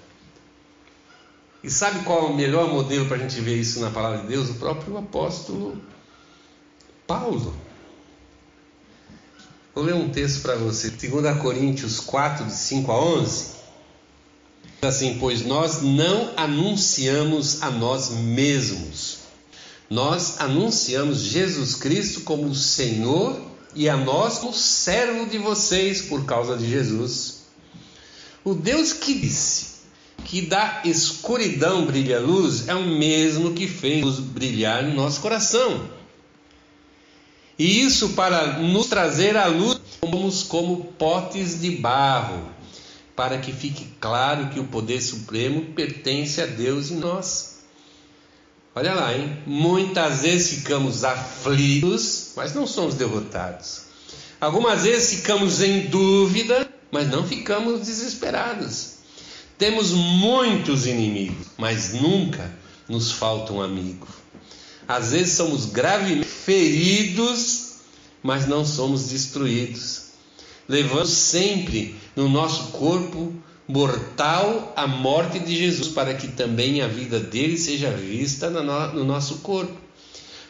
E 1.64 1.70
sabe 1.70 2.04
qual 2.04 2.28
é 2.28 2.30
o 2.30 2.36
melhor 2.36 2.68
modelo 2.68 3.06
para 3.06 3.18
a 3.18 3.20
gente 3.20 3.40
ver 3.40 3.58
isso 3.58 3.80
na 3.80 3.90
palavra 3.90 4.20
de 4.20 4.28
Deus? 4.28 4.50
O 4.50 4.56
próprio 4.56 4.98
apóstolo 4.98 5.82
Paulo. 7.08 7.56
Vou 9.76 9.84
ler 9.84 9.96
um 9.96 10.10
texto 10.10 10.42
para 10.42 10.56
você, 10.56 10.92
2 10.92 11.38
Coríntios 11.40 12.00
4, 12.00 12.46
de 12.46 12.54
5 12.54 12.92
a 12.92 13.04
11. 13.04 13.46
Assim, 14.84 15.18
pois 15.20 15.44
nós 15.44 15.82
não 15.82 16.32
anunciamos 16.38 17.64
a 17.64 17.72
nós 17.72 18.10
mesmos, 18.10 19.20
nós 19.90 20.40
anunciamos 20.42 21.22
Jesus 21.22 21.76
Cristo 21.76 22.22
como 22.22 22.54
Senhor 22.54 23.42
e 23.74 23.90
a 23.90 23.98
nós 23.98 24.40
como 24.40 24.54
servo 24.54 25.26
de 25.26 25.38
vocês 25.38 26.04
por 26.04 26.26
causa 26.26 26.56
de 26.56 26.70
Jesus. 26.70 27.44
O 28.44 28.54
Deus 28.54 28.94
que 28.94 29.14
disse 29.16 29.74
que 30.26 30.42
da 30.42 30.82
escuridão 30.86 31.86
brilha 31.86 32.20
luz 32.20 32.68
é 32.68 32.76
o 32.76 32.86
mesmo 32.86 33.54
que 33.54 33.68
fez 33.68 34.04
luz 34.04 34.20
brilhar 34.20 34.84
no 34.84 34.94
nosso 34.94 35.22
coração. 35.22 36.03
E 37.58 37.82
isso 37.82 38.10
para 38.10 38.60
nos 38.60 38.88
trazer 38.88 39.38
a 39.38 39.46
luz, 39.46 39.80
somos 40.00 40.44
como 40.44 40.86
potes 40.98 41.62
de 41.62 41.72
barro, 41.72 42.50
para 43.16 43.38
que 43.38 43.52
fique 43.54 43.86
claro 44.00 44.50
que 44.50 44.60
o 44.60 44.66
poder 44.66 45.02
supremo 45.02 45.74
pertence 45.74 46.42
a 46.42 46.46
Deus 46.46 46.90
e 46.90 46.96
nós. 46.96 47.54
Olha 48.76 48.96
lá, 48.96 49.16
hein? 49.16 49.38
Muitas 49.46 50.22
vezes 50.22 50.60
ficamos 50.60 51.04
aflitos, 51.04 52.32
mas 52.36 52.56
não 52.56 52.66
somos 52.66 52.96
derrotados. 52.96 53.84
Algumas 54.42 54.82
vezes 54.82 55.20
ficamos 55.20 55.62
em 55.62 55.88
dúvida, 55.88 56.68
mas 56.92 57.08
não 57.08 57.26
ficamos 57.26 57.86
desesperados. 57.86 58.94
Temos 59.60 59.92
muitos 59.92 60.88
inimigos, 60.88 61.48
mas 61.56 61.94
nunca 61.94 62.52
nos 62.90 63.12
falta 63.12 63.54
um 63.54 63.62
amigo. 63.62 64.08
Às 64.88 65.12
vezes 65.12 65.34
somos 65.34 65.66
gravemente 65.68 66.28
feridos, 66.28 67.76
mas 68.22 68.48
não 68.48 68.66
somos 68.66 69.10
destruídos. 69.10 70.04
Levamos 70.68 71.10
sempre 71.10 71.96
no 72.16 72.30
nosso 72.30 72.72
corpo 72.72 73.34
mortal 73.68 74.74
a 74.76 74.86
morte 74.86 75.40
de 75.40 75.56
Jesus, 75.56 75.90
para 75.90 76.14
que 76.14 76.28
também 76.28 76.82
a 76.82 76.88
vida 76.88 77.20
dele 77.20 77.58
seja 77.58 77.92
vista 77.92 78.50
no 78.50 79.04
nosso 79.04 79.40
corpo. 79.40 79.74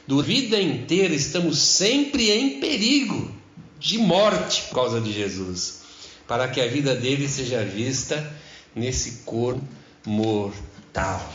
Do 0.05 0.21
vida 0.21 0.59
inteira 0.59 1.13
estamos 1.13 1.59
sempre 1.59 2.29
em 2.29 2.59
perigo 2.59 3.31
de 3.79 3.97
morte 3.97 4.63
por 4.63 4.75
causa 4.75 4.99
de 4.99 5.13
Jesus, 5.13 5.81
para 6.27 6.47
que 6.47 6.59
a 6.59 6.67
vida 6.67 6.93
dele 6.95 7.27
seja 7.27 7.63
vista 7.63 8.35
nesse 8.75 9.23
corpo 9.25 9.63
mortal. 10.05 11.33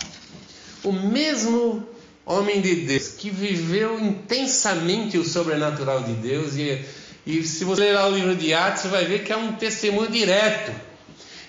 O 0.84 0.92
mesmo 0.92 1.87
homem 2.28 2.60
de 2.60 2.74
Deus 2.76 3.08
que 3.08 3.30
viveu 3.30 3.98
intensamente 3.98 5.16
o 5.16 5.24
sobrenatural 5.24 6.02
de 6.02 6.12
Deus, 6.12 6.54
e, 6.56 6.84
e 7.26 7.42
se 7.42 7.64
você 7.64 7.80
ler 7.80 7.98
o 7.98 8.10
livro 8.10 8.36
de 8.36 8.52
Atos, 8.52 8.82
você 8.82 8.88
vai 8.88 9.04
ver 9.06 9.24
que 9.24 9.32
é 9.32 9.36
um 9.36 9.52
testemunho 9.52 10.10
direto. 10.10 10.70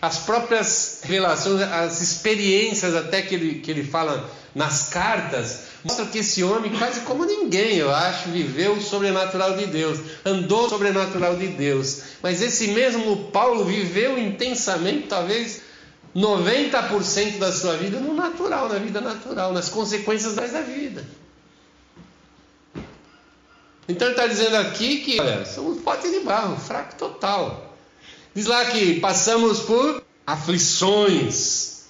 As 0.02 0.20
próprias 0.20 1.02
revelações, 1.04 1.62
as 1.62 2.02
experiências 2.02 2.96
até 2.96 3.22
que 3.22 3.36
ele, 3.36 3.60
que 3.60 3.70
ele 3.70 3.84
fala 3.84 4.32
nas 4.56 4.88
cartas, 4.88 5.64
mostra 5.84 6.06
que 6.06 6.20
esse 6.20 6.42
homem, 6.42 6.72
quase 6.72 7.02
como 7.02 7.26
ninguém, 7.26 7.76
eu 7.76 7.94
acho, 7.94 8.30
viveu 8.30 8.74
o 8.74 8.82
sobrenatural 8.82 9.58
de 9.58 9.66
Deus, 9.66 10.00
andou 10.26 10.66
o 10.66 10.70
sobrenatural 10.70 11.36
de 11.36 11.48
Deus. 11.48 12.02
Mas 12.24 12.42
esse 12.42 12.70
mesmo 12.70 13.30
Paulo 13.32 13.66
viveu 13.66 14.18
intensamente, 14.18 15.08
talvez 15.08 15.69
90% 16.16 17.38
da 17.38 17.52
sua 17.52 17.78
vida 17.78 18.00
no 18.00 18.14
natural, 18.14 18.68
na 18.70 18.80
vida 18.80 19.00
natural, 19.00 19.54
nas 19.54 19.70
consequências 19.70 20.36
da 20.36 20.62
vida. 20.62 21.06
Então 23.88 24.08
ele 24.08 24.16
está 24.16 24.28
dizendo 24.28 24.56
aqui 24.58 25.00
que 25.00 25.20
olha, 25.20 25.46
somos 25.46 25.82
pote 25.82 26.10
de 26.10 26.20
barro, 26.20 26.58
fraco 26.58 26.96
total. 26.96 27.76
Diz 28.36 28.46
lá 28.46 28.66
que 28.66 29.00
passamos 29.00 29.62
por 29.62 30.04
aflições, 30.26 31.86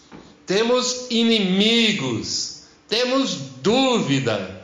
temos 0.46 1.08
inimigos, 1.10 2.64
temos 2.88 3.36
dúvida, 3.62 4.64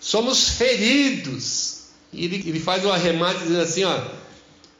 somos 0.00 0.50
feridos. 0.50 1.82
E 2.12 2.24
ele, 2.24 2.36
ele 2.46 2.60
faz 2.60 2.84
um 2.84 2.92
arremate 2.92 3.40
dizendo 3.40 3.60
assim: 3.62 3.84
ó, 3.84 4.00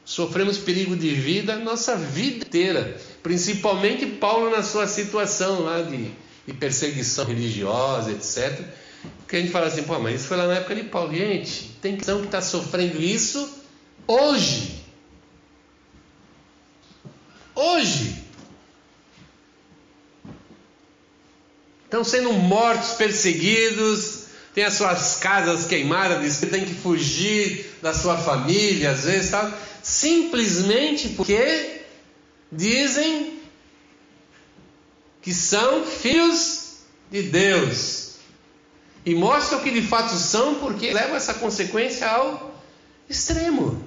sofremos 0.05 0.57
perigo 0.57 0.95
de 0.95 1.09
vida 1.09 1.57
nossa 1.57 1.97
vida 1.97 2.45
inteira. 2.45 2.97
Principalmente 3.23 4.05
Paulo 4.05 4.49
na 4.49 4.61
sua 4.61 4.85
situação 4.85 5.61
lá 5.61 5.81
de, 5.81 6.11
de 6.45 6.53
perseguição 6.53 7.23
religiosa, 7.23 8.11
etc. 8.11 8.65
Que 9.27 9.37
a 9.37 9.39
gente 9.39 9.51
fala 9.51 9.67
assim, 9.67 9.83
pô, 9.83 9.97
mas 9.97 10.19
isso 10.19 10.27
foi 10.27 10.35
lá 10.35 10.45
na 10.45 10.55
época 10.55 10.75
de 10.75 10.83
Paulo. 10.83 11.15
Gente, 11.15 11.71
tem 11.81 11.95
questão 11.95 12.19
que 12.19 12.25
está 12.25 12.41
sofrendo 12.41 13.01
isso 13.01 13.49
hoje. 14.05 14.83
Hoje. 17.55 18.23
Estão 21.85 22.03
sendo 22.03 22.33
mortos, 22.33 22.91
perseguidos, 22.93 24.23
tem 24.53 24.63
as 24.65 24.73
suas 24.73 25.15
casas 25.17 25.65
queimadas, 25.65 26.39
tem 26.39 26.65
que 26.65 26.73
fugir 26.73 27.71
da 27.81 27.93
sua 27.93 28.17
família, 28.17 28.91
às 28.91 29.03
vezes, 29.03 29.31
simplesmente 29.81 31.09
porque 31.09 31.72
dizem 32.55 33.39
que 35.21 35.33
são 35.33 35.85
filhos 35.85 36.79
de 37.09 37.23
Deus. 37.23 38.13
E 39.05 39.13
mostram 39.15 39.61
que 39.61 39.71
de 39.71 39.81
fato 39.81 40.13
são, 40.15 40.55
porque 40.55 40.93
levam 40.93 41.15
essa 41.15 41.33
consequência 41.33 42.07
ao 42.07 42.61
extremo. 43.09 43.83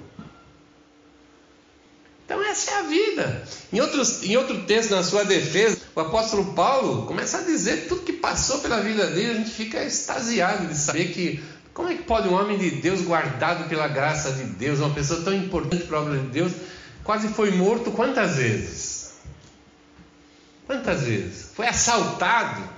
Então 2.25 2.43
essa 2.43 2.73
é 2.73 2.75
a 2.75 2.83
vida. 2.83 3.49
Em, 3.73 3.81
outros, 3.81 4.23
em 4.25 4.37
outro 4.37 4.65
texto, 4.65 4.91
na 4.91 5.03
sua 5.03 5.25
defesa, 5.25 5.79
o 5.95 6.01
apóstolo 6.01 6.53
Paulo 6.55 7.07
começa 7.07 7.39
a 7.39 7.43
dizer 7.43 7.87
tudo 7.89 8.03
que 8.03 8.13
passou 8.13 8.59
pela 8.59 8.81
vida 8.81 9.07
dele, 9.07 9.31
a 9.31 9.35
gente 9.35 9.51
fica 9.51 9.83
extasiado 9.85 10.67
de 10.67 10.77
saber 10.77 11.13
que 11.13 11.43
como 11.73 11.89
é 11.89 11.95
que 11.95 12.03
pode 12.03 12.27
um 12.27 12.35
homem 12.35 12.59
de 12.59 12.71
Deus, 12.71 13.03
guardado 13.03 13.69
pela 13.69 13.87
graça 13.87 14.33
de 14.33 14.45
Deus, 14.45 14.81
uma 14.81 14.95
pessoa 14.95 15.23
tão 15.23 15.35
importante 15.35 15.85
para 15.85 15.99
a 15.99 16.01
obra 16.01 16.19
de 16.19 16.27
Deus, 16.29 16.53
quase 17.07 17.29
foi 17.29 17.53
morto 17.53 17.92
quantas 17.92 18.37
vezes? 18.37 19.14
Quantas 20.66 21.05
vezes? 21.05 21.53
Foi 21.55 21.69
assaltado, 21.69 22.69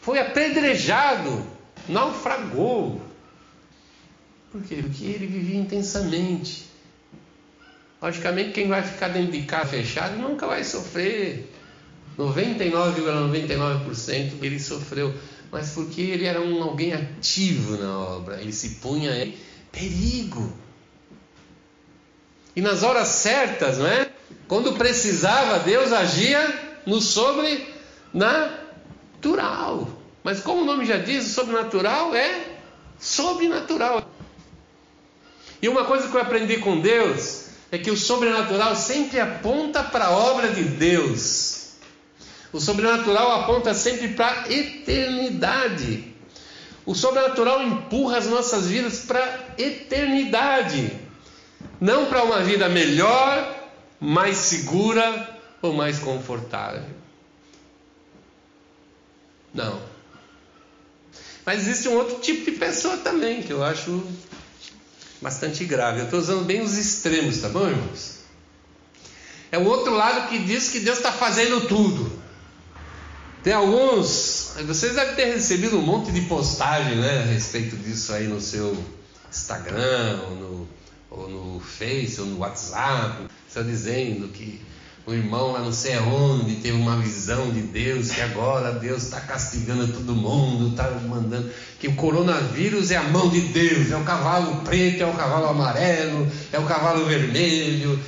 foi 0.00 0.20
apedrejado, 0.20 1.44
naufragou. 1.88 3.02
Por 4.52 4.62
quê? 4.62 4.76
Porque 4.80 5.04
ele 5.04 5.26
vivia 5.26 5.58
intensamente. 5.58 6.66
Logicamente, 8.00 8.52
quem 8.52 8.68
vai 8.68 8.82
ficar 8.82 9.08
dentro 9.08 9.32
de 9.32 9.42
casa 9.42 9.70
fechado 9.70 10.16
nunca 10.16 10.46
vai 10.46 10.62
sofrer. 10.62 11.52
99,99% 12.16 13.84
,99 13.84 14.32
ele 14.42 14.60
sofreu, 14.60 15.12
mas 15.50 15.70
porque 15.70 16.00
ele 16.00 16.26
era 16.26 16.40
um 16.40 16.62
alguém 16.62 16.92
ativo 16.92 17.76
na 17.76 17.98
obra, 17.98 18.40
ele 18.40 18.52
se 18.52 18.76
punha 18.76 19.10
em 19.24 19.36
perigo. 19.72 20.52
E 22.54 22.60
nas 22.60 22.82
horas 22.82 23.08
certas, 23.08 23.78
não 23.78 23.86
é? 23.86 24.10
Quando 24.46 24.74
precisava, 24.74 25.60
Deus 25.60 25.92
agia 25.92 26.82
no 26.86 27.00
sobrenatural. 27.00 27.68
Mas 30.22 30.40
como 30.40 30.62
o 30.62 30.64
nome 30.64 30.84
já 30.84 30.98
diz, 30.98 31.26
o 31.26 31.30
sobrenatural 31.30 32.14
é 32.14 32.58
sobrenatural. 32.98 34.08
E 35.60 35.68
uma 35.68 35.84
coisa 35.84 36.08
que 36.08 36.14
eu 36.14 36.20
aprendi 36.20 36.58
com 36.58 36.80
Deus 36.80 37.46
é 37.72 37.78
que 37.78 37.90
o 37.90 37.96
sobrenatural 37.96 38.76
sempre 38.76 39.18
aponta 39.18 39.82
para 39.82 40.06
a 40.06 40.10
obra 40.10 40.48
de 40.48 40.62
Deus. 40.62 41.72
O 42.52 42.60
sobrenatural 42.60 43.32
aponta 43.32 43.74
sempre 43.74 44.08
para 44.08 44.44
a 44.44 44.52
eternidade. 44.52 46.14
O 46.86 46.94
sobrenatural 46.94 47.62
empurra 47.62 48.18
as 48.18 48.26
nossas 48.26 48.66
vidas 48.66 49.00
para 49.00 49.18
a 49.18 49.60
eternidade, 49.60 50.92
não 51.84 52.06
para 52.06 52.24
uma 52.24 52.42
vida 52.42 52.66
melhor, 52.66 53.70
mais 54.00 54.38
segura 54.38 55.38
ou 55.60 55.74
mais 55.74 55.98
confortável. 55.98 56.82
Não. 59.52 59.82
Mas 61.44 61.68
existe 61.68 61.88
um 61.88 61.96
outro 61.96 62.20
tipo 62.20 62.50
de 62.50 62.56
pessoa 62.56 62.96
também 62.96 63.42
que 63.42 63.52
eu 63.52 63.62
acho 63.62 64.02
bastante 65.20 65.62
grave. 65.66 65.98
Eu 65.98 66.04
estou 66.06 66.20
usando 66.20 66.46
bem 66.46 66.62
os 66.62 66.74
extremos, 66.78 67.42
tá 67.42 67.50
bom, 67.50 67.68
irmãos? 67.68 68.20
É 69.52 69.58
o 69.58 69.66
outro 69.66 69.92
lado 69.94 70.30
que 70.30 70.38
diz 70.38 70.70
que 70.70 70.80
Deus 70.80 70.96
está 70.96 71.12
fazendo 71.12 71.68
tudo. 71.68 72.10
Tem 73.42 73.52
alguns, 73.52 74.54
vocês 74.64 74.94
devem 74.94 75.16
ter 75.16 75.26
recebido 75.26 75.76
um 75.76 75.82
monte 75.82 76.10
de 76.12 76.22
postagem 76.22 76.96
né, 76.96 77.24
a 77.24 77.26
respeito 77.26 77.76
disso 77.76 78.14
aí 78.14 78.26
no 78.26 78.40
seu 78.40 78.74
Instagram, 79.30 80.16
no, 80.30 80.66
ou 81.16 81.28
no 81.28 81.60
Face, 81.60 82.20
ou 82.20 82.26
no 82.26 82.38
WhatsApp, 82.38 83.24
só 83.48 83.62
dizendo 83.62 84.28
que 84.28 84.60
o 85.06 85.12
irmão 85.12 85.52
lá 85.52 85.60
não 85.60 85.72
sei 85.72 85.94
aonde 85.94 86.56
teve 86.56 86.76
uma 86.76 86.96
visão 86.96 87.50
de 87.50 87.60
Deus, 87.60 88.10
que 88.10 88.20
agora 88.22 88.72
Deus 88.72 89.02
está 89.02 89.20
castigando 89.20 89.92
todo 89.92 90.14
mundo, 90.14 90.70
está 90.70 90.90
mandando, 90.90 91.50
que 91.78 91.88
o 91.88 91.94
coronavírus 91.94 92.90
é 92.90 92.96
a 92.96 93.02
mão 93.02 93.28
de 93.28 93.40
Deus, 93.40 93.90
é 93.90 93.96
o 93.96 94.04
cavalo 94.04 94.62
preto, 94.62 95.02
é 95.02 95.06
o 95.06 95.12
cavalo 95.12 95.46
amarelo, 95.46 96.26
é 96.50 96.58
o 96.58 96.64
cavalo 96.64 97.04
vermelho, 97.04 98.00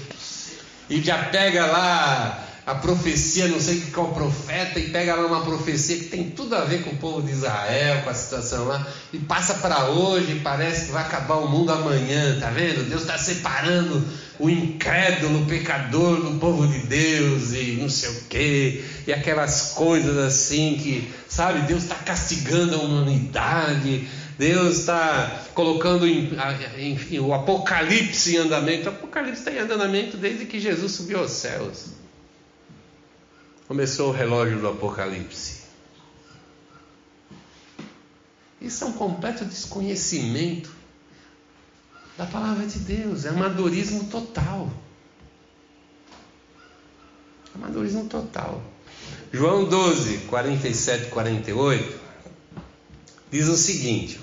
e 0.89 1.03
já 1.03 1.25
pega 1.25 1.67
lá 1.67 2.46
a 2.67 2.75
profecia, 2.75 3.47
não 3.47 3.61
sei 3.61 3.81
qual 3.95 4.13
profeta, 4.13 4.81
e 4.81 4.91
pega 4.91 5.15
lá 5.15 5.25
uma 5.25 5.43
profecia 5.43 5.99
que 5.99 6.07
tem 6.07 6.31
tudo 6.31 6.57
a 6.57 6.65
ver 6.65 6.83
com 6.83 6.91
o 6.91 6.97
povo 6.97 7.23
de 7.23 7.31
Israel, 7.31 8.03
com 8.03 8.11
a 8.11 8.15
situação 8.15 8.65
lá, 8.65 8.85
e 9.13 9.19
passa 9.19 9.55
para 9.55 9.91
hoje, 9.91 10.33
e 10.33 10.41
parece 10.41 10.87
que 10.87 10.93
vai 10.93 11.05
acabar 11.05 11.37
o 11.37 11.49
mundo 11.49 11.71
amanhã, 11.71 12.41
tá 12.41 12.51
vendo? 12.51 12.89
Deus 12.89 13.03
está 13.03 13.17
separando 13.17 14.05
o 14.41 14.51
incrédulo, 14.51 15.43
o 15.43 15.47
pecador 15.47 16.21
do 16.21 16.41
povo 16.41 16.67
de 16.67 16.81
Deus, 16.81 17.53
e 17.53 17.79
não 17.81 17.89
sei 17.89 18.09
o 18.09 18.25
quê, 18.29 18.85
e 19.07 19.13
aquelas 19.13 19.75
coisas 19.75 20.19
assim 20.19 20.77
que, 20.83 21.09
sabe, 21.29 21.61
Deus 21.69 21.85
está 21.85 21.95
castigando 21.95 22.75
a 22.75 22.79
humanidade. 22.79 24.09
Deus 24.37 24.81
está 24.81 25.45
colocando 25.55 26.07
em, 26.07 26.29
o 27.21 27.33
Apocalipse 27.33 28.35
em 28.35 28.39
andamento. 28.39 28.85
O 28.85 28.93
Apocalipse 28.93 29.39
está 29.39 29.51
em 29.51 29.61
andamento 29.61 30.19
desde 30.19 30.45
que 30.45 30.61
Jesus 30.61 30.93
subiu 30.93 31.21
aos 31.21 31.31
céus 31.31 31.97
começou 33.67 34.11
o 34.11 34.13
relógio 34.13 34.61
do 34.61 34.69
Apocalipse. 34.69 35.67
Isso 38.61 38.85
é 38.85 38.87
um 38.87 38.93
completo 38.93 39.45
desconhecimento 39.45 40.71
da 42.17 42.25
palavra 42.27 42.67
de 42.67 42.79
Deus, 42.79 43.25
é 43.25 43.29
amadorismo 43.29 44.05
total. 44.05 44.71
Amadorismo 47.55 48.07
total. 48.07 48.63
João 49.33 49.65
12, 49.65 50.19
47 50.29 51.11
48 51.11 52.01
diz 53.31 53.49
o 53.49 53.57
seguinte: 53.57 54.21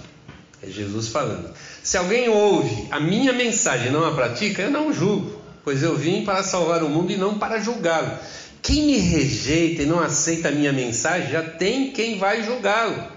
é 0.61 0.67
Jesus 0.67 1.09
falando. 1.09 1.53
Se 1.83 1.97
alguém 1.97 2.29
ouve 2.29 2.87
a 2.89 2.99
minha 2.99 3.33
mensagem 3.33 3.87
e 3.87 3.91
não 3.91 4.05
a 4.05 4.15
pratica, 4.15 4.61
eu 4.61 4.71
não 4.71 4.93
julgo, 4.93 5.39
pois 5.63 5.83
eu 5.83 5.95
vim 5.95 6.25
para 6.25 6.41
salvar 6.41 6.83
o 6.83 6.89
mundo 6.89 7.11
e 7.11 7.17
não 7.17 7.37
para 7.37 7.59
julgá-lo. 7.59 8.17
Quem 8.63 8.83
me 8.83 8.97
rejeita 8.97 9.83
e 9.83 9.85
não 9.85 9.99
aceita 9.99 10.47
a 10.47 10.51
minha 10.51 10.71
mensagem 10.71 11.29
já 11.29 11.43
tem 11.43 11.91
quem 11.91 12.17
vai 12.17 12.43
julgá-lo. 12.43 13.11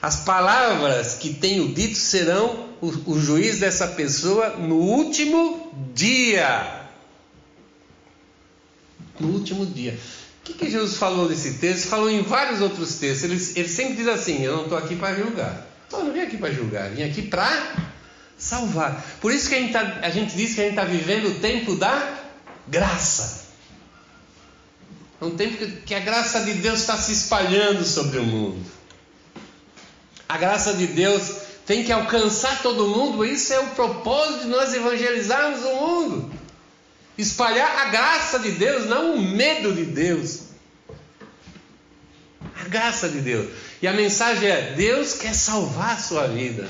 As 0.00 0.20
palavras 0.20 1.14
que 1.14 1.34
tenho 1.34 1.74
dito 1.74 1.98
serão 1.98 2.68
o, 2.80 3.12
o 3.12 3.20
juiz 3.20 3.58
dessa 3.58 3.88
pessoa 3.88 4.50
no 4.50 4.76
último 4.76 5.72
dia. 5.92 6.86
No 9.18 9.30
último 9.30 9.66
dia. 9.66 9.98
O 10.40 10.44
que, 10.44 10.54
que 10.54 10.70
Jesus 10.70 10.96
falou 10.96 11.28
nesse 11.28 11.54
texto? 11.54 11.88
Falou 11.88 12.08
em 12.08 12.22
vários 12.22 12.60
outros 12.60 12.94
textos. 12.94 13.24
Ele, 13.24 13.60
ele 13.60 13.68
sempre 13.68 13.96
diz 13.96 14.08
assim: 14.08 14.42
Eu 14.42 14.56
não 14.56 14.62
estou 14.64 14.78
aqui 14.78 14.94
para 14.94 15.14
julgar. 15.16 15.66
Eu 15.92 16.04
não 16.04 16.12
vim 16.12 16.20
aqui 16.20 16.36
para 16.36 16.52
julgar, 16.52 16.90
vim 16.90 17.02
aqui 17.02 17.22
para 17.22 17.74
salvar. 18.38 19.04
Por 19.20 19.32
isso 19.32 19.48
que 19.48 19.56
a 19.56 19.58
gente, 19.58 19.72
tá, 19.72 19.98
a 20.02 20.10
gente 20.10 20.36
diz 20.36 20.54
que 20.54 20.60
a 20.60 20.64
gente 20.64 20.74
está 20.78 20.84
vivendo 20.84 21.30
o 21.30 21.34
tempo 21.40 21.74
da 21.74 22.18
graça. 22.68 23.41
É 25.22 25.24
um 25.24 25.36
tempo 25.36 25.64
que 25.82 25.94
a 25.94 26.00
graça 26.00 26.40
de 26.40 26.54
Deus 26.54 26.80
está 26.80 26.96
se 26.96 27.12
espalhando 27.12 27.84
sobre 27.84 28.18
o 28.18 28.24
mundo. 28.24 28.60
A 30.28 30.36
graça 30.36 30.74
de 30.74 30.88
Deus 30.88 31.36
tem 31.64 31.84
que 31.84 31.92
alcançar 31.92 32.60
todo 32.60 32.88
mundo, 32.88 33.24
isso 33.24 33.52
é 33.52 33.60
o 33.60 33.68
propósito 33.68 34.40
de 34.40 34.46
nós 34.48 34.74
evangelizarmos 34.74 35.60
o 35.62 35.76
mundo. 35.76 36.34
Espalhar 37.16 37.70
a 37.86 37.90
graça 37.90 38.40
de 38.40 38.50
Deus, 38.50 38.86
não 38.86 39.14
o 39.14 39.22
medo 39.22 39.72
de 39.72 39.84
Deus. 39.84 40.40
A 42.60 42.64
graça 42.64 43.08
de 43.08 43.20
Deus. 43.20 43.48
E 43.80 43.86
a 43.86 43.92
mensagem 43.92 44.48
é: 44.48 44.72
Deus 44.72 45.14
quer 45.14 45.34
salvar 45.36 45.94
a 45.94 46.00
sua 46.00 46.26
vida. 46.26 46.68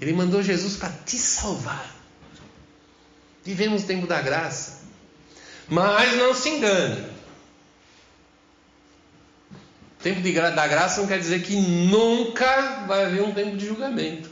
Ele 0.00 0.12
mandou 0.12 0.42
Jesus 0.42 0.74
para 0.74 0.90
te 0.90 1.16
salvar. 1.16 1.94
Vivemos 3.44 3.84
o 3.84 3.86
tempo 3.86 4.08
da 4.08 4.20
graça. 4.20 4.80
Mas 5.68 6.16
não 6.16 6.34
se 6.34 6.48
engane. 6.48 7.15
Tempo 10.06 10.20
de, 10.20 10.32
da 10.32 10.68
graça 10.68 11.00
não 11.00 11.08
quer 11.08 11.18
dizer 11.18 11.42
que 11.42 11.56
nunca 11.56 12.84
vai 12.86 13.06
haver 13.06 13.24
um 13.24 13.32
tempo 13.32 13.56
de 13.56 13.66
julgamento. 13.66 14.30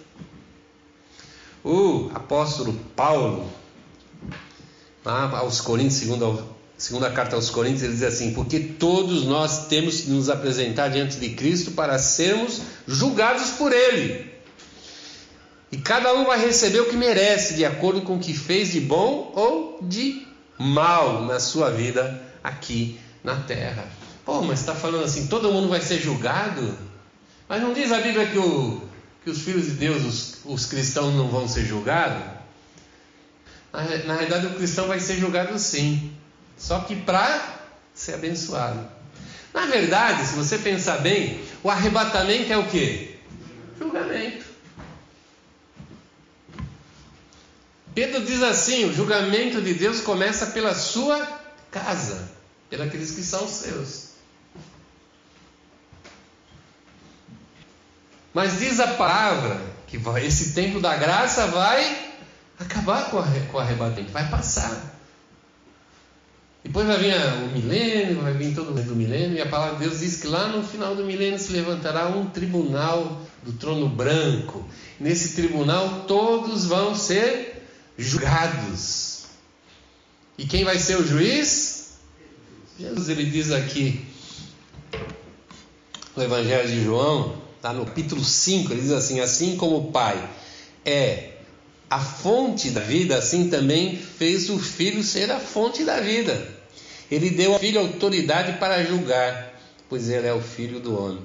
O 1.65 2.13
apóstolo 2.15 2.75
Paulo, 2.95 3.51
lá 5.05 5.29
aos 5.37 5.61
Coríntios, 5.61 5.95
segundo, 5.95 6.47
segunda 6.79 7.11
carta 7.11 7.35
aos 7.35 7.51
Coríntios, 7.51 7.83
ele 7.83 7.93
diz 7.95 8.05
assim: 8.05 8.33
Porque 8.33 8.61
todos 8.61 9.25
nós 9.25 9.67
temos 9.67 10.03
que 10.03 10.11
nos 10.11 10.31
apresentar 10.31 10.91
diante 10.91 11.17
de 11.17 11.31
Cristo 11.31 11.73
para 11.73 11.99
sermos 11.99 12.61
julgados 12.87 13.51
por 13.59 13.73
Ele. 13.73 14.33
E 15.73 15.79
cada 15.79 16.15
um 16.15 16.25
vai 16.25 16.39
receber 16.39 16.83
o 16.83 16.89
que 16.89 16.97
merece, 16.97 17.55
de 17.55 17.65
acordo 17.65 18.03
com 18.03 18.15
o 18.15 18.21
que 18.21 18.33
fez 18.33 18.71
de 18.71 18.81
bom 18.81 19.33
ou 19.35 19.81
de 19.83 20.25
mal 20.57 21.23
na 21.23 21.41
sua 21.41 21.69
vida 21.69 22.23
aqui 22.45 22.97
na 23.25 23.35
terra. 23.41 24.04
Pô, 24.25 24.41
mas 24.41 24.61
está 24.61 24.75
falando 24.75 25.05
assim, 25.05 25.27
todo 25.27 25.53
mundo 25.53 25.69
vai 25.69 25.81
ser 25.81 26.01
julgado? 26.01 26.77
Mas 27.49 27.61
não 27.61 27.75
diz 27.75 27.93
a 27.93 28.01
Bíblia 28.01 28.27
que, 28.27 28.39
o, 28.39 28.83
que 29.23 29.31
os 29.31 29.43
filhos 29.43 29.67
de 29.67 29.73
Deus, 29.73 30.03
os, 30.03 30.37
os 30.45 30.67
cristãos, 30.67 31.15
não 31.15 31.29
vão 31.29 31.47
ser 31.47 31.65
julgados? 31.67 32.23
Na, 33.73 33.83
na 34.05 34.15
realidade, 34.15 34.47
o 34.47 34.55
cristão 34.55 34.87
vai 34.87 34.99
ser 34.99 35.19
julgado 35.19 35.59
sim, 35.59 36.13
só 36.57 36.81
que 36.81 36.97
para 36.97 37.59
ser 37.93 38.15
abençoado. 38.15 38.89
Na 39.53 39.67
verdade, 39.67 40.27
se 40.27 40.35
você 40.35 40.59
pensar 40.59 40.99
bem, 40.99 41.41
o 41.63 41.71
arrebatamento 41.71 42.53
é 42.53 42.57
o 42.57 42.67
que? 42.67 43.17
Julgamento. 43.79 44.45
Pedro 47.95 48.25
diz 48.25 48.43
assim: 48.43 48.87
o 48.87 48.93
julgamento 48.93 49.61
de 49.61 49.75
Deus 49.75 50.01
começa 50.01 50.47
pela 50.47 50.75
sua 50.75 51.25
casa, 51.71 52.29
pelos 52.69 52.91
que 52.91 53.23
são 53.23 53.47
seus. 53.47 54.14
Mas 58.35 58.59
diz 58.59 58.81
a 58.81 58.89
palavra 58.89 59.61
que 59.87 59.97
esse 60.27 60.55
tempo 60.55 60.81
da 60.81 60.97
graça 60.97 61.47
vai 61.47 62.13
acabar 62.59 63.09
com, 63.09 63.19
o 63.19 63.59
arrebatamento, 63.61 64.11
vai 64.11 64.29
passar. 64.29 64.93
Depois 66.65 66.87
vai 66.87 66.99
vir 66.99 67.15
o 67.15 67.49
milênio, 67.53 68.23
vai 68.23 68.33
vir 68.33 68.55
todo 68.55 68.71
o 68.71 68.97
milênio, 68.97 69.37
e 69.37 69.41
a 69.41 69.47
palavra 69.47 69.77
de 69.77 69.85
Deus 69.85 70.01
diz 70.01 70.21
que 70.21 70.27
lá 70.27 70.49
no 70.49 70.65
final 70.65 70.97
do 70.97 71.05
milênio 71.05 71.39
se 71.39 71.53
levantará 71.53 72.09
um 72.09 72.27
tribunal 72.27 73.21
do 73.45 73.53
trono 73.53 73.89
branco. 73.89 74.67
Nesse 74.99 75.37
tribunal 75.37 76.05
todos 76.09 76.65
vão 76.65 76.95
ser 76.95 77.63
julgados. 77.97 79.27
E 80.37 80.47
quem 80.47 80.65
vai 80.65 80.79
ser 80.79 80.97
o 80.97 81.07
juiz? 81.07 81.99
Jesus, 82.81 83.09
ele 83.09 83.27
diz 83.27 83.53
aqui, 83.53 84.05
no 86.17 86.23
Evangelho 86.25 86.69
de 86.69 86.83
João, 86.83 87.44
está 87.65 87.73
no 87.73 87.87
capítulo 87.87 88.23
5, 88.23 88.75
ele 88.75 88.83
diz 88.83 88.93
assim: 88.93 89.21
Assim 89.21 89.57
como 89.57 89.79
o 89.79 89.91
Pai 89.91 90.23
é 90.85 91.31
a 91.89 91.99
fonte 91.99 92.69
da 92.69 92.83
vida, 92.83 93.17
assim 93.17 93.49
também 93.49 93.97
fez 93.97 94.51
o 94.51 94.59
Filho 94.59 95.03
ser 95.03 95.31
a 95.31 95.41
fonte 95.41 95.83
da 95.83 95.99
vida. 95.99 96.47
Ele 97.11 97.31
deu 97.31 97.55
ao 97.55 97.59
Filho 97.59 97.81
autoridade 97.81 98.59
para 98.59 98.85
julgar, 98.85 99.59
pois 99.89 100.11
ele 100.11 100.27
é 100.27 100.35
o 100.35 100.43
Filho 100.43 100.79
do 100.79 100.95
homem. 101.03 101.21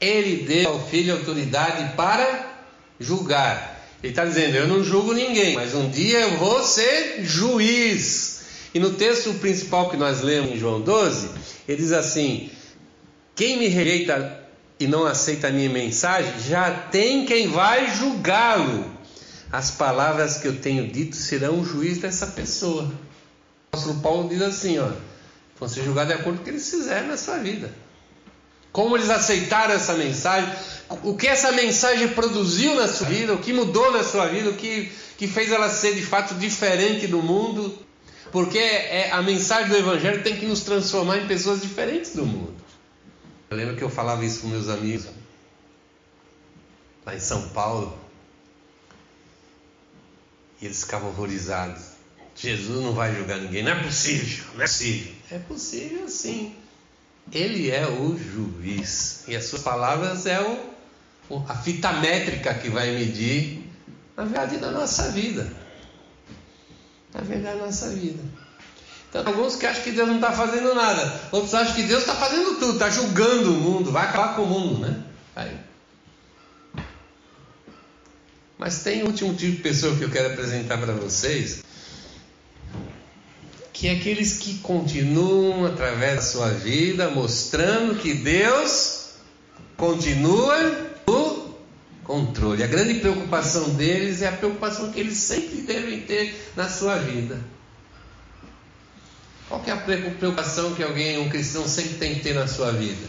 Ele 0.00 0.44
deu 0.44 0.70
ao 0.70 0.80
Filho 0.80 1.12
autoridade 1.12 1.94
para 1.94 2.56
julgar. 2.98 3.86
Ele 4.02 4.12
está 4.12 4.24
dizendo: 4.24 4.56
Eu 4.56 4.66
não 4.66 4.82
julgo 4.82 5.12
ninguém, 5.12 5.54
mas 5.54 5.74
um 5.74 5.90
dia 5.90 6.20
eu 6.20 6.38
vou 6.38 6.62
ser 6.64 7.22
juiz. 7.22 8.40
E 8.72 8.80
no 8.80 8.94
texto 8.94 9.34
principal 9.34 9.90
que 9.90 9.98
nós 9.98 10.22
lemos 10.22 10.52
em 10.52 10.58
João 10.58 10.80
12, 10.80 11.28
ele 11.68 11.76
diz 11.76 11.92
assim: 11.92 12.48
Quem 13.36 13.58
me 13.58 13.68
rejeita 13.68 14.41
e 14.82 14.86
não 14.88 15.06
aceita 15.06 15.46
a 15.46 15.50
minha 15.52 15.70
mensagem, 15.70 16.32
já 16.40 16.68
tem 16.90 17.24
quem 17.24 17.48
vai 17.48 17.94
julgá-lo. 17.94 18.84
As 19.50 19.70
palavras 19.70 20.38
que 20.38 20.48
eu 20.48 20.56
tenho 20.56 20.88
dito 20.88 21.14
serão 21.14 21.60
o 21.60 21.64
juiz 21.64 21.98
dessa 21.98 22.26
pessoa. 22.26 22.82
O 22.82 22.90
apóstolo 23.70 24.00
Paulo 24.00 24.28
diz 24.28 24.42
assim: 24.42 24.80
ó, 24.80 24.88
vão 25.56 25.68
ser 25.68 25.84
julgados 25.84 26.12
de 26.12 26.20
acordo 26.20 26.38
com 26.38 26.42
o 26.42 26.44
que 26.44 26.50
eles 26.50 26.68
fizeram 26.68 27.06
na 27.06 27.16
sua 27.16 27.38
vida. 27.38 27.72
Como 28.72 28.96
eles 28.96 29.08
aceitaram 29.08 29.72
essa 29.72 29.94
mensagem, 29.94 30.52
o 31.04 31.14
que 31.14 31.28
essa 31.28 31.52
mensagem 31.52 32.08
produziu 32.08 32.74
na 32.74 32.88
sua 32.88 33.06
vida, 33.06 33.34
o 33.34 33.38
que 33.38 33.52
mudou 33.52 33.92
na 33.92 34.02
sua 34.02 34.26
vida, 34.26 34.50
o 34.50 34.54
que, 34.54 34.90
que 35.16 35.28
fez 35.28 35.52
ela 35.52 35.68
ser 35.70 35.94
de 35.94 36.02
fato 36.02 36.34
diferente 36.34 37.06
do 37.06 37.22
mundo. 37.22 37.72
Porque 38.32 38.58
é, 38.58 39.10
a 39.12 39.22
mensagem 39.22 39.68
do 39.68 39.76
Evangelho 39.76 40.24
tem 40.24 40.36
que 40.36 40.46
nos 40.46 40.62
transformar 40.62 41.18
em 41.18 41.28
pessoas 41.28 41.60
diferentes 41.60 42.16
do 42.16 42.26
mundo. 42.26 42.61
Eu 43.52 43.56
lembro 43.56 43.76
que 43.76 43.84
eu 43.84 43.90
falava 43.90 44.24
isso 44.24 44.40
com 44.40 44.48
meus 44.48 44.70
amigos 44.70 45.04
lá 47.04 47.14
em 47.14 47.20
São 47.20 47.50
Paulo. 47.50 47.98
E 50.58 50.64
eles 50.64 50.80
ficavam 50.80 51.10
horrorizados. 51.10 51.82
Jesus 52.34 52.82
não 52.82 52.94
vai 52.94 53.14
julgar 53.14 53.38
ninguém. 53.38 53.62
Não 53.62 53.72
é 53.72 53.82
possível, 53.82 54.46
não 54.54 54.62
é 54.62 54.66
possível. 54.66 55.12
É 55.30 55.38
possível 55.38 56.08
sim. 56.08 56.56
Ele 57.30 57.70
é 57.70 57.86
o 57.86 58.16
juiz. 58.16 59.24
E 59.28 59.36
as 59.36 59.44
suas 59.44 59.60
palavras 59.60 60.24
é 60.24 60.40
o, 61.28 61.44
a 61.46 61.54
fita 61.54 61.92
métrica 61.92 62.54
que 62.54 62.70
vai 62.70 62.96
medir 62.96 63.70
a 64.16 64.24
verdade 64.24 64.56
da 64.56 64.70
nossa 64.70 65.10
vida. 65.10 65.52
A 67.12 67.20
verdade 67.20 67.58
da 67.58 67.66
nossa 67.66 67.90
vida. 67.90 68.22
Então, 69.12 69.26
alguns 69.26 69.56
que 69.56 69.66
acham 69.66 69.82
que 69.82 69.90
Deus 69.90 70.08
não 70.08 70.14
está 70.14 70.32
fazendo 70.32 70.74
nada, 70.74 71.20
outros 71.30 71.54
acham 71.54 71.74
que 71.74 71.82
Deus 71.82 72.00
está 72.00 72.14
fazendo 72.14 72.58
tudo, 72.58 72.72
está 72.72 72.88
julgando 72.88 73.52
o 73.52 73.58
mundo, 73.58 73.92
vai 73.92 74.06
acabar 74.06 74.34
com 74.34 74.44
o 74.44 74.46
mundo, 74.46 74.78
né? 74.80 75.02
Aí. 75.36 75.54
Mas 78.56 78.82
tem 78.82 79.02
o 79.02 79.08
último 79.08 79.34
tipo 79.34 79.56
de 79.56 79.62
pessoa 79.62 79.94
que 79.96 80.02
eu 80.02 80.10
quero 80.10 80.32
apresentar 80.32 80.78
para 80.78 80.94
vocês, 80.94 81.62
que 83.70 83.86
é 83.86 83.96
aqueles 83.96 84.38
que 84.38 84.60
continuam 84.60 85.66
através 85.66 86.16
da 86.16 86.22
sua 86.22 86.48
vida 86.48 87.10
mostrando 87.10 87.96
que 87.96 88.14
Deus 88.14 89.10
continua 89.76 90.56
no 91.06 91.54
controle. 92.02 92.62
A 92.62 92.66
grande 92.66 92.94
preocupação 92.94 93.74
deles 93.74 94.22
é 94.22 94.28
a 94.28 94.32
preocupação 94.32 94.90
que 94.90 95.00
eles 95.00 95.18
sempre 95.18 95.60
devem 95.60 96.00
ter 96.00 96.50
na 96.56 96.66
sua 96.66 96.96
vida. 96.96 97.38
Qual 99.52 99.62
é 99.66 99.70
a 99.70 99.76
preocupação 99.76 100.74
que 100.74 100.82
alguém, 100.82 101.18
um 101.18 101.28
cristão, 101.28 101.68
sempre 101.68 101.98
tem 101.98 102.14
que 102.14 102.20
ter 102.22 102.34
na 102.34 102.46
sua 102.46 102.72
vida? 102.72 103.06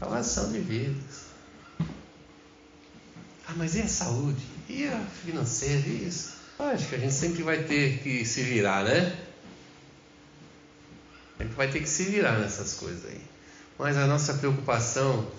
Salvação 0.00 0.50
de 0.50 0.60
vidas. 0.60 1.26
Ah, 3.46 3.52
mas 3.54 3.74
e 3.74 3.82
a 3.82 3.86
saúde? 3.86 4.40
E 4.66 4.86
a 4.86 4.98
financeira? 5.26 5.86
E 5.86 6.08
isso? 6.08 6.36
Acho 6.58 6.88
que 6.88 6.94
a 6.94 6.98
gente 6.98 7.12
sempre 7.12 7.42
vai 7.42 7.64
ter 7.64 7.98
que 7.98 8.24
se 8.24 8.44
virar, 8.44 8.82
né? 8.82 9.14
Sempre 11.36 11.54
vai 11.54 11.68
ter 11.68 11.80
que 11.80 11.88
se 11.88 12.04
virar 12.04 12.38
nessas 12.38 12.72
coisas 12.72 13.04
aí. 13.04 13.20
Mas 13.78 13.98
a 13.98 14.06
nossa 14.06 14.32
preocupação 14.32 15.30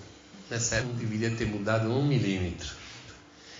nessa 0.48 0.76
época 0.76 0.94
deveria 0.94 1.32
ter 1.32 1.46
mudado 1.46 1.90
um 1.90 2.06
milímetro. 2.06 2.70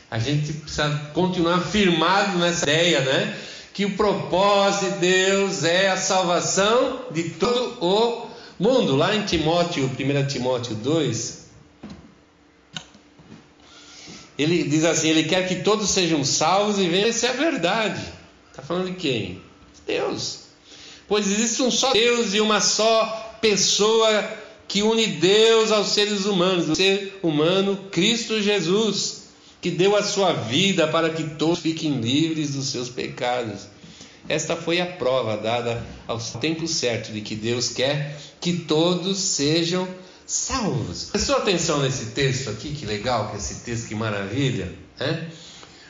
A 0.09 0.21
gente 0.21 0.53
precisa 0.53 0.89
continuar 1.15 1.63
firmado 1.63 2.39
nessa 2.39 2.63
ideia, 2.63 3.01
né? 3.01 3.50
Que 3.73 3.85
o 3.85 3.97
propósito 3.97 4.93
de 4.93 4.99
Deus 4.99 5.65
é 5.65 5.91
a 5.91 5.97
salvação 5.97 7.07
de 7.11 7.31
todo 7.31 7.79
o 7.81 8.27
mundo. 8.59 8.97
Lá 8.97 9.15
em 9.15 9.25
Timóteo, 9.25 9.85
1 9.85 10.27
Timóteo 10.27 10.75
2, 10.75 11.47
ele 14.39 14.65
diz 14.65 14.85
assim: 14.85 15.09
Ele 15.09 15.25
quer 15.25 15.47
que 15.47 15.57
todos 15.57 15.91
sejam 15.91 16.25
salvos 16.25 16.79
e 16.79 16.89
venham 16.89 17.09
a 17.09 17.31
a 17.31 17.33
verdade. 17.33 18.03
Está 18.51 18.63
falando 18.63 18.87
de 18.87 18.97
quem? 18.97 19.41
Deus. 19.87 20.41
Pois 21.09 21.27
existe 21.27 21.63
um 21.63 21.71
só 21.71 21.93
Deus 21.93 22.35
e 22.35 22.41
uma 22.41 22.61
só 22.61 23.39
pessoa 23.41 24.39
que 24.69 24.83
une 24.83 25.07
Deus 25.07 25.73
aos 25.73 25.89
seres 25.89 26.27
humanos, 26.27 26.69
o 26.69 26.77
ser 26.77 27.19
humano, 27.23 27.77
Cristo 27.91 28.41
Jesus 28.41 29.20
que 29.61 29.71
deu 29.71 29.95
a 29.95 30.03
sua 30.03 30.33
vida 30.33 30.89
para 30.89 31.11
que 31.11 31.23
todos 31.35 31.59
fiquem 31.59 32.01
livres 32.01 32.55
dos 32.55 32.69
seus 32.69 32.89
pecados. 32.89 33.67
Esta 34.29 34.57
foi 34.57 34.81
a 34.81 34.87
prova 34.87 35.37
dada 35.37 35.85
ao 36.07 36.19
tempo 36.19 36.67
certo 36.67 37.13
de 37.13 37.21
que 37.21 37.35
Deus 37.35 37.71
quer 37.71 38.17
que 38.41 38.59
todos 38.61 39.19
sejam 39.19 39.89
salvos. 40.27 41.09
Prestou 41.11 41.37
atenção 41.37 41.83
nesse 41.83 42.07
texto 42.07 42.49
aqui, 42.49 42.73
que 42.73 42.87
legal 42.87 43.31
que 43.31 43.37
esse 43.37 43.57
texto, 43.57 43.89
que 43.89 43.95
maravilha. 43.95 44.73
Né? 44.99 45.31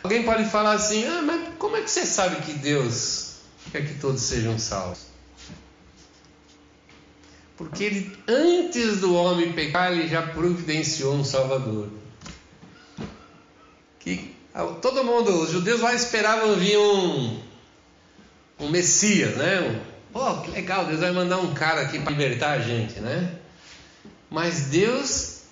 Alguém 0.03 0.23
pode 0.23 0.45
falar 0.49 0.73
assim: 0.73 1.05
ah, 1.05 1.23
mas 1.23 1.55
como 1.59 1.77
é 1.77 1.83
que 1.83 1.91
você 1.91 2.07
sabe 2.07 2.43
que 2.43 2.55
Deus 2.55 3.35
quer 3.71 3.87
que 3.87 3.95
todos 4.01 4.21
sejam 4.23 4.59
salvos? 4.59 5.11
Porque 7.57 7.85
ele, 7.85 8.17
antes 8.27 9.01
do 9.01 9.15
homem 9.15 9.53
pecar, 9.53 9.93
ele 9.93 10.09
já 10.09 10.23
providenciou 10.23 11.15
um 11.15 11.23
Salvador 11.23 12.00
que 14.01 14.35
todo 14.83 15.05
mundo, 15.05 15.43
os 15.43 15.51
judeus 15.51 15.81
lá 15.81 15.95
esperavam 15.95 16.57
vir 16.57 16.77
um, 16.77 17.41
um 18.59 18.69
Messias, 18.69 19.37
né? 19.37 19.61
Um, 19.61 19.91
Pô, 20.13 20.41
que 20.41 20.51
legal, 20.51 20.87
Deus 20.87 20.99
vai 20.99 21.13
mandar 21.13 21.39
um 21.39 21.55
cara 21.55 21.83
aqui 21.83 22.01
para 22.01 22.11
libertar 22.11 22.53
a 22.53 22.61
gente, 22.61 22.99
né? 22.99 23.37
Mas 24.29 24.63
Deus, 24.63 25.43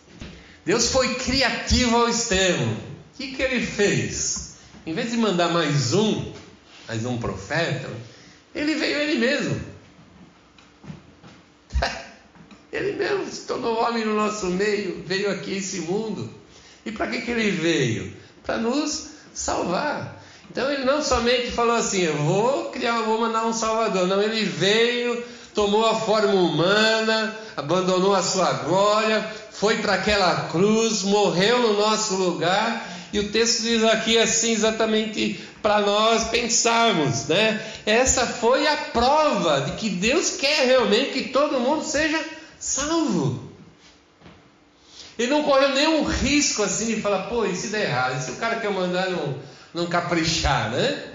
Deus 0.64 0.90
foi 0.90 1.14
criativo 1.14 1.96
ao 1.96 2.08
extremo. 2.08 2.72
O 2.74 3.16
que, 3.16 3.36
que 3.36 3.42
ele 3.42 3.64
fez? 3.64 4.56
Em 4.84 4.92
vez 4.92 5.12
de 5.12 5.16
mandar 5.16 5.50
mais 5.50 5.92
um, 5.92 6.32
mais 6.88 7.04
um 7.04 7.18
profeta, 7.18 7.88
ele 8.52 8.74
veio 8.74 8.98
ele 8.98 9.18
mesmo. 9.18 9.60
Ele 12.70 12.92
mesmo 12.92 13.26
se 13.26 13.46
tornou 13.46 13.82
homem 13.82 14.04
no 14.04 14.14
nosso 14.14 14.46
meio, 14.46 15.02
veio 15.06 15.30
aqui 15.30 15.56
esse 15.56 15.80
mundo. 15.80 16.30
E 16.84 16.92
para 16.92 17.06
que, 17.06 17.22
que 17.22 17.30
ele 17.30 17.50
veio? 17.50 18.12
Para 18.48 18.56
nos 18.56 19.08
salvar. 19.34 20.22
Então 20.50 20.72
ele 20.72 20.86
não 20.86 21.02
somente 21.02 21.50
falou 21.50 21.76
assim, 21.76 22.00
eu 22.00 22.16
vou 22.16 22.70
criar, 22.70 23.02
vou 23.02 23.20
mandar 23.20 23.44
um 23.44 23.52
Salvador. 23.52 24.06
Não, 24.06 24.22
ele 24.22 24.42
veio, 24.42 25.22
tomou 25.54 25.84
a 25.86 25.94
forma 25.94 26.32
humana, 26.32 27.36
abandonou 27.54 28.14
a 28.14 28.22
sua 28.22 28.50
glória, 28.64 29.22
foi 29.50 29.76
para 29.82 29.92
aquela 29.92 30.48
cruz, 30.50 31.02
morreu 31.02 31.58
no 31.58 31.74
nosso 31.74 32.14
lugar. 32.14 32.88
E 33.12 33.20
o 33.20 33.30
texto 33.30 33.64
diz 33.64 33.84
aqui 33.84 34.16
assim 34.16 34.52
exatamente 34.52 35.38
para 35.60 35.80
nós 35.80 36.24
pensarmos, 36.28 37.26
né? 37.26 37.62
Essa 37.84 38.26
foi 38.26 38.66
a 38.66 38.76
prova 38.76 39.60
de 39.60 39.72
que 39.72 39.90
Deus 39.90 40.30
quer 40.30 40.64
realmente 40.64 41.12
que 41.12 41.28
todo 41.28 41.60
mundo 41.60 41.84
seja 41.84 42.18
salvo. 42.58 43.47
Ele 45.18 45.30
não 45.32 45.42
correu 45.42 45.74
nenhum 45.74 46.04
risco 46.04 46.62
assim 46.62 46.94
de 46.94 47.02
falar, 47.02 47.24
pô, 47.24 47.44
isso 47.44 47.68
der 47.68 47.88
errado, 47.88 48.20
se 48.22 48.30
o 48.30 48.36
cara 48.36 48.60
quer 48.60 48.70
mandar 48.70 49.10
não, 49.10 49.36
não 49.74 49.86
caprichar, 49.88 50.70
né? 50.70 51.12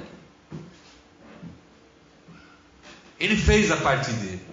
Ele 3.18 3.38
fez 3.38 3.72
a 3.72 3.78
parte 3.78 4.12
dele. 4.12 4.46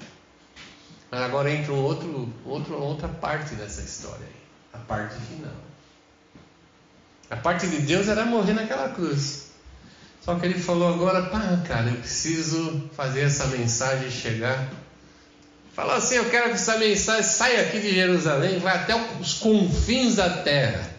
Mas 1.10 1.20
agora 1.22 1.50
entra 1.50 1.72
um 1.72 1.82
outro, 1.82 2.32
outro, 2.44 2.80
outra 2.80 3.08
parte 3.08 3.56
dessa 3.56 3.80
história 3.80 4.24
aí, 4.24 4.42
a 4.72 4.78
parte 4.78 5.16
final. 5.16 5.52
A 7.28 7.36
parte 7.36 7.66
de 7.66 7.78
Deus 7.78 8.06
era 8.06 8.24
morrer 8.24 8.52
naquela 8.52 8.90
cruz. 8.90 9.50
Só 10.20 10.38
que 10.38 10.46
ele 10.46 10.60
falou 10.60 10.92
agora, 10.94 11.22
pá, 11.22 11.60
cara, 11.66 11.88
eu 11.90 11.96
preciso 11.96 12.88
fazer 12.94 13.22
essa 13.22 13.46
mensagem 13.46 14.10
chegar. 14.10 14.68
Falou 15.74 15.94
assim, 15.94 16.16
eu 16.16 16.28
quero 16.28 16.48
que 16.48 16.54
essa 16.54 16.78
mensagem 16.78 17.22
saia 17.22 17.62
aqui 17.62 17.80
de 17.80 17.94
Jerusalém, 17.94 18.59
vai 18.59 18.76
até 18.76 18.94
os 19.20 19.35
confins 19.35 20.16
da 20.16 20.42
terra. 20.42 20.90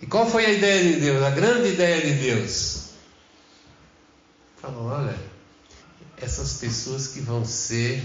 E 0.00 0.06
qual 0.06 0.28
foi 0.28 0.46
a 0.46 0.50
ideia 0.50 0.92
de 0.92 1.00
Deus? 1.00 1.22
A 1.22 1.30
grande 1.30 1.68
ideia 1.68 2.00
de 2.00 2.14
Deus? 2.14 2.90
Falou, 4.60 4.86
olha, 4.86 5.16
essas 6.16 6.54
pessoas 6.54 7.08
que 7.08 7.20
vão 7.20 7.44
ser 7.44 8.02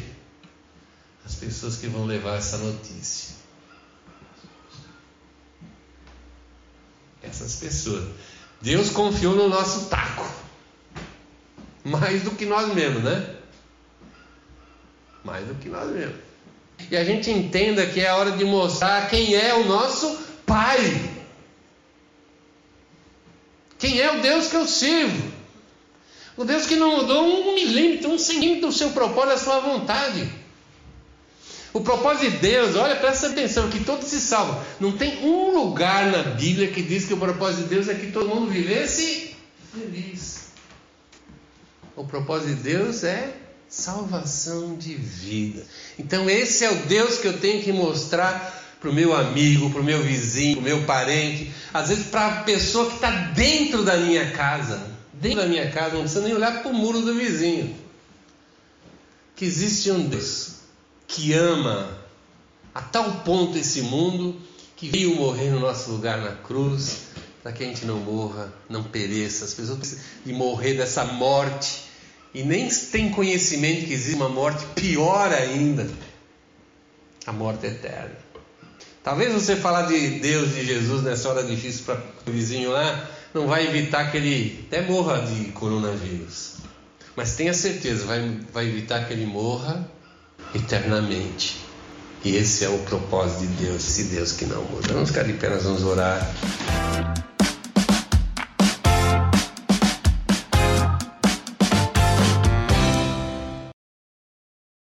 as 1.28 1.36
pessoas 1.36 1.76
que 1.76 1.88
vão 1.88 2.06
levar 2.06 2.38
essa 2.38 2.58
notícia. 2.58 3.36
Essas 7.22 7.58
pessoas. 7.58 8.08
Deus 8.62 8.91
confiou 8.91 9.36
no 9.36 9.50
nosso 9.50 9.88
taco. 9.88 10.26
Mais 11.84 12.24
do 12.24 12.32
que 12.32 12.46
nós 12.46 12.74
mesmos, 12.74 13.04
né? 13.04 13.37
Mais 15.28 15.46
do 15.46 15.56
que 15.56 15.68
nós 15.68 15.92
mesmos. 15.92 16.16
E 16.90 16.96
a 16.96 17.04
gente 17.04 17.30
entenda 17.30 17.86
que 17.86 18.00
é 18.00 18.08
a 18.08 18.16
hora 18.16 18.32
de 18.32 18.46
mostrar 18.46 19.10
quem 19.10 19.36
é 19.36 19.54
o 19.56 19.66
nosso 19.66 20.18
Pai. 20.46 20.80
Quem 23.78 24.00
é 24.00 24.10
o 24.18 24.22
Deus 24.22 24.48
que 24.48 24.56
eu 24.56 24.66
sirvo? 24.66 25.34
O 26.38 26.46
Deus 26.46 26.66
que 26.66 26.78
não 26.78 26.96
mudou 26.96 27.26
um 27.26 27.56
milímetro, 27.56 28.10
um 28.10 28.18
centímetro 28.18 28.70
do 28.70 28.74
seu 28.74 28.92
propósito, 28.92 29.32
da 29.32 29.38
sua 29.38 29.60
vontade. 29.60 30.32
O 31.74 31.82
propósito 31.82 32.32
de 32.32 32.38
Deus, 32.38 32.78
olha, 32.78 32.96
presta 32.96 33.28
atenção, 33.28 33.70
que 33.70 33.84
todos 33.84 34.08
se 34.08 34.22
salvam. 34.22 34.63
Não 34.80 34.94
tem 34.94 35.26
um 35.26 35.54
lugar 35.54 36.10
na 36.10 36.24
Bíblia 36.24 36.70
que 36.70 36.82
diz 36.82 37.06
que 37.06 37.13
o 37.13 37.18
propósito 37.18 37.63
de 37.63 37.76
Deus 37.76 37.90
é 37.90 37.96
que 37.96 38.13
todo 38.13 38.30
mundo 38.30 38.50
vivesse 38.50 39.36
feliz. 39.74 40.48
O 41.98 42.06
propósito 42.06 42.56
de 42.56 42.63
Deus 42.63 43.04
é 43.04 43.47
salvação 43.70 44.76
de 44.76 44.96
vida. 44.96 45.66
Então, 46.00 46.30
esse 46.30 46.64
é 46.64 46.72
o 46.72 46.86
Deus 46.86 47.18
que 47.18 47.28
eu 47.28 47.40
tenho 47.40 47.62
que 47.62 47.72
mostrar 47.72 48.56
para 48.80 48.90
o 48.90 48.94
meu 48.94 49.16
amigo, 49.16 49.70
para 49.70 49.82
o 49.82 49.84
meu 49.84 50.02
vizinho, 50.04 50.58
para 50.58 50.62
o 50.62 50.64
meu 50.64 50.86
parente, 50.86 51.52
às 51.74 51.90
vezes 51.90 52.08
para 52.08 52.28
a 52.28 52.44
pessoa 52.44 52.88
que 52.88 52.96
está 52.96 53.12
dentro 53.12 53.84
da 53.84 53.98
minha 53.98 54.32
casa. 54.32 54.96
Dentro 55.14 55.42
da 55.42 55.48
minha 55.48 55.70
casa, 55.72 55.96
não 55.96 56.02
precisa 56.02 56.22
nem 56.22 56.34
olhar 56.34 56.62
para 56.62 56.72
o 56.72 56.74
muro 56.74 57.02
do 57.02 57.14
vizinho. 57.16 57.76
Que 59.36 59.46
existe 59.46 59.92
um 59.92 60.08
Deus 60.08 60.58
que 61.08 61.34
ama 61.34 61.98
a 62.74 62.82
tal 62.82 63.22
ponto 63.22 63.58
esse 63.58 63.82
mundo 63.82 64.40
que 64.76 64.90
veio 64.90 65.16
morrer 65.16 65.50
no 65.50 65.60
nosso 65.60 65.90
lugar 65.90 66.20
na 66.20 66.34
cruz 66.34 67.08
para 67.42 67.52
que 67.52 67.64
a 67.64 67.68
gente 67.68 67.86
não 67.86 67.98
morra, 67.98 68.54
não 68.70 68.84
pereça. 68.84 69.46
As 69.46 69.54
pessoas 69.54 69.80
precisam 69.80 70.04
de 70.24 70.34
morrer 70.34 70.76
dessa 70.76 71.04
morte 71.06 71.87
e 72.34 72.44
nem 72.44 72.70
tem 72.70 73.10
conhecimento 73.10 73.86
que 73.86 73.94
existe 73.94 74.16
uma 74.16 74.30
morte 74.30 74.66
pior 74.76 75.32
ainda 75.34 75.88
a 77.28 77.34
morte 77.34 77.68
eterna. 77.68 78.16
Talvez 79.04 79.34
você 79.34 79.56
falar 79.56 79.84
de 79.84 80.20
Deus 80.20 80.54
de 80.54 80.66
Jesus 80.66 81.04
nessa 81.04 81.30
hora 81.30 81.44
difícil 81.44 81.86
para 81.86 82.02
o 82.26 82.32
vizinho 82.32 82.72
lá 82.72 83.10
não 83.34 83.48
vai 83.48 83.68
evitar 83.68 84.10
que 84.10 84.18
ele 84.18 84.66
até 84.68 84.82
morra 84.82 85.20
de 85.20 85.52
coronavírus. 85.52 86.56
Mas 87.16 87.36
tenha 87.36 87.54
certeza, 87.54 88.06
vai, 88.06 88.40
vai 88.54 88.68
evitar 88.68 89.06
que 89.06 89.13
ele 89.13 89.26
morra 89.26 89.90
eternamente. 90.56 91.58
E 92.24 92.36
esse 92.36 92.63
é 92.66 92.70
o 92.70 92.80
propósito 92.80 93.42
de 93.42 93.66
Deus, 93.66 93.88
esse 93.88 94.06
Deus 94.06 94.32
que 94.32 94.46
não 94.46 94.63
muda. 94.63 94.94
Vamos 94.94 95.10
ficar 95.10 95.24
de 95.24 95.34
pé, 95.34 95.50
nós 95.50 95.63
vamos 95.63 95.84
orar. 95.84 96.28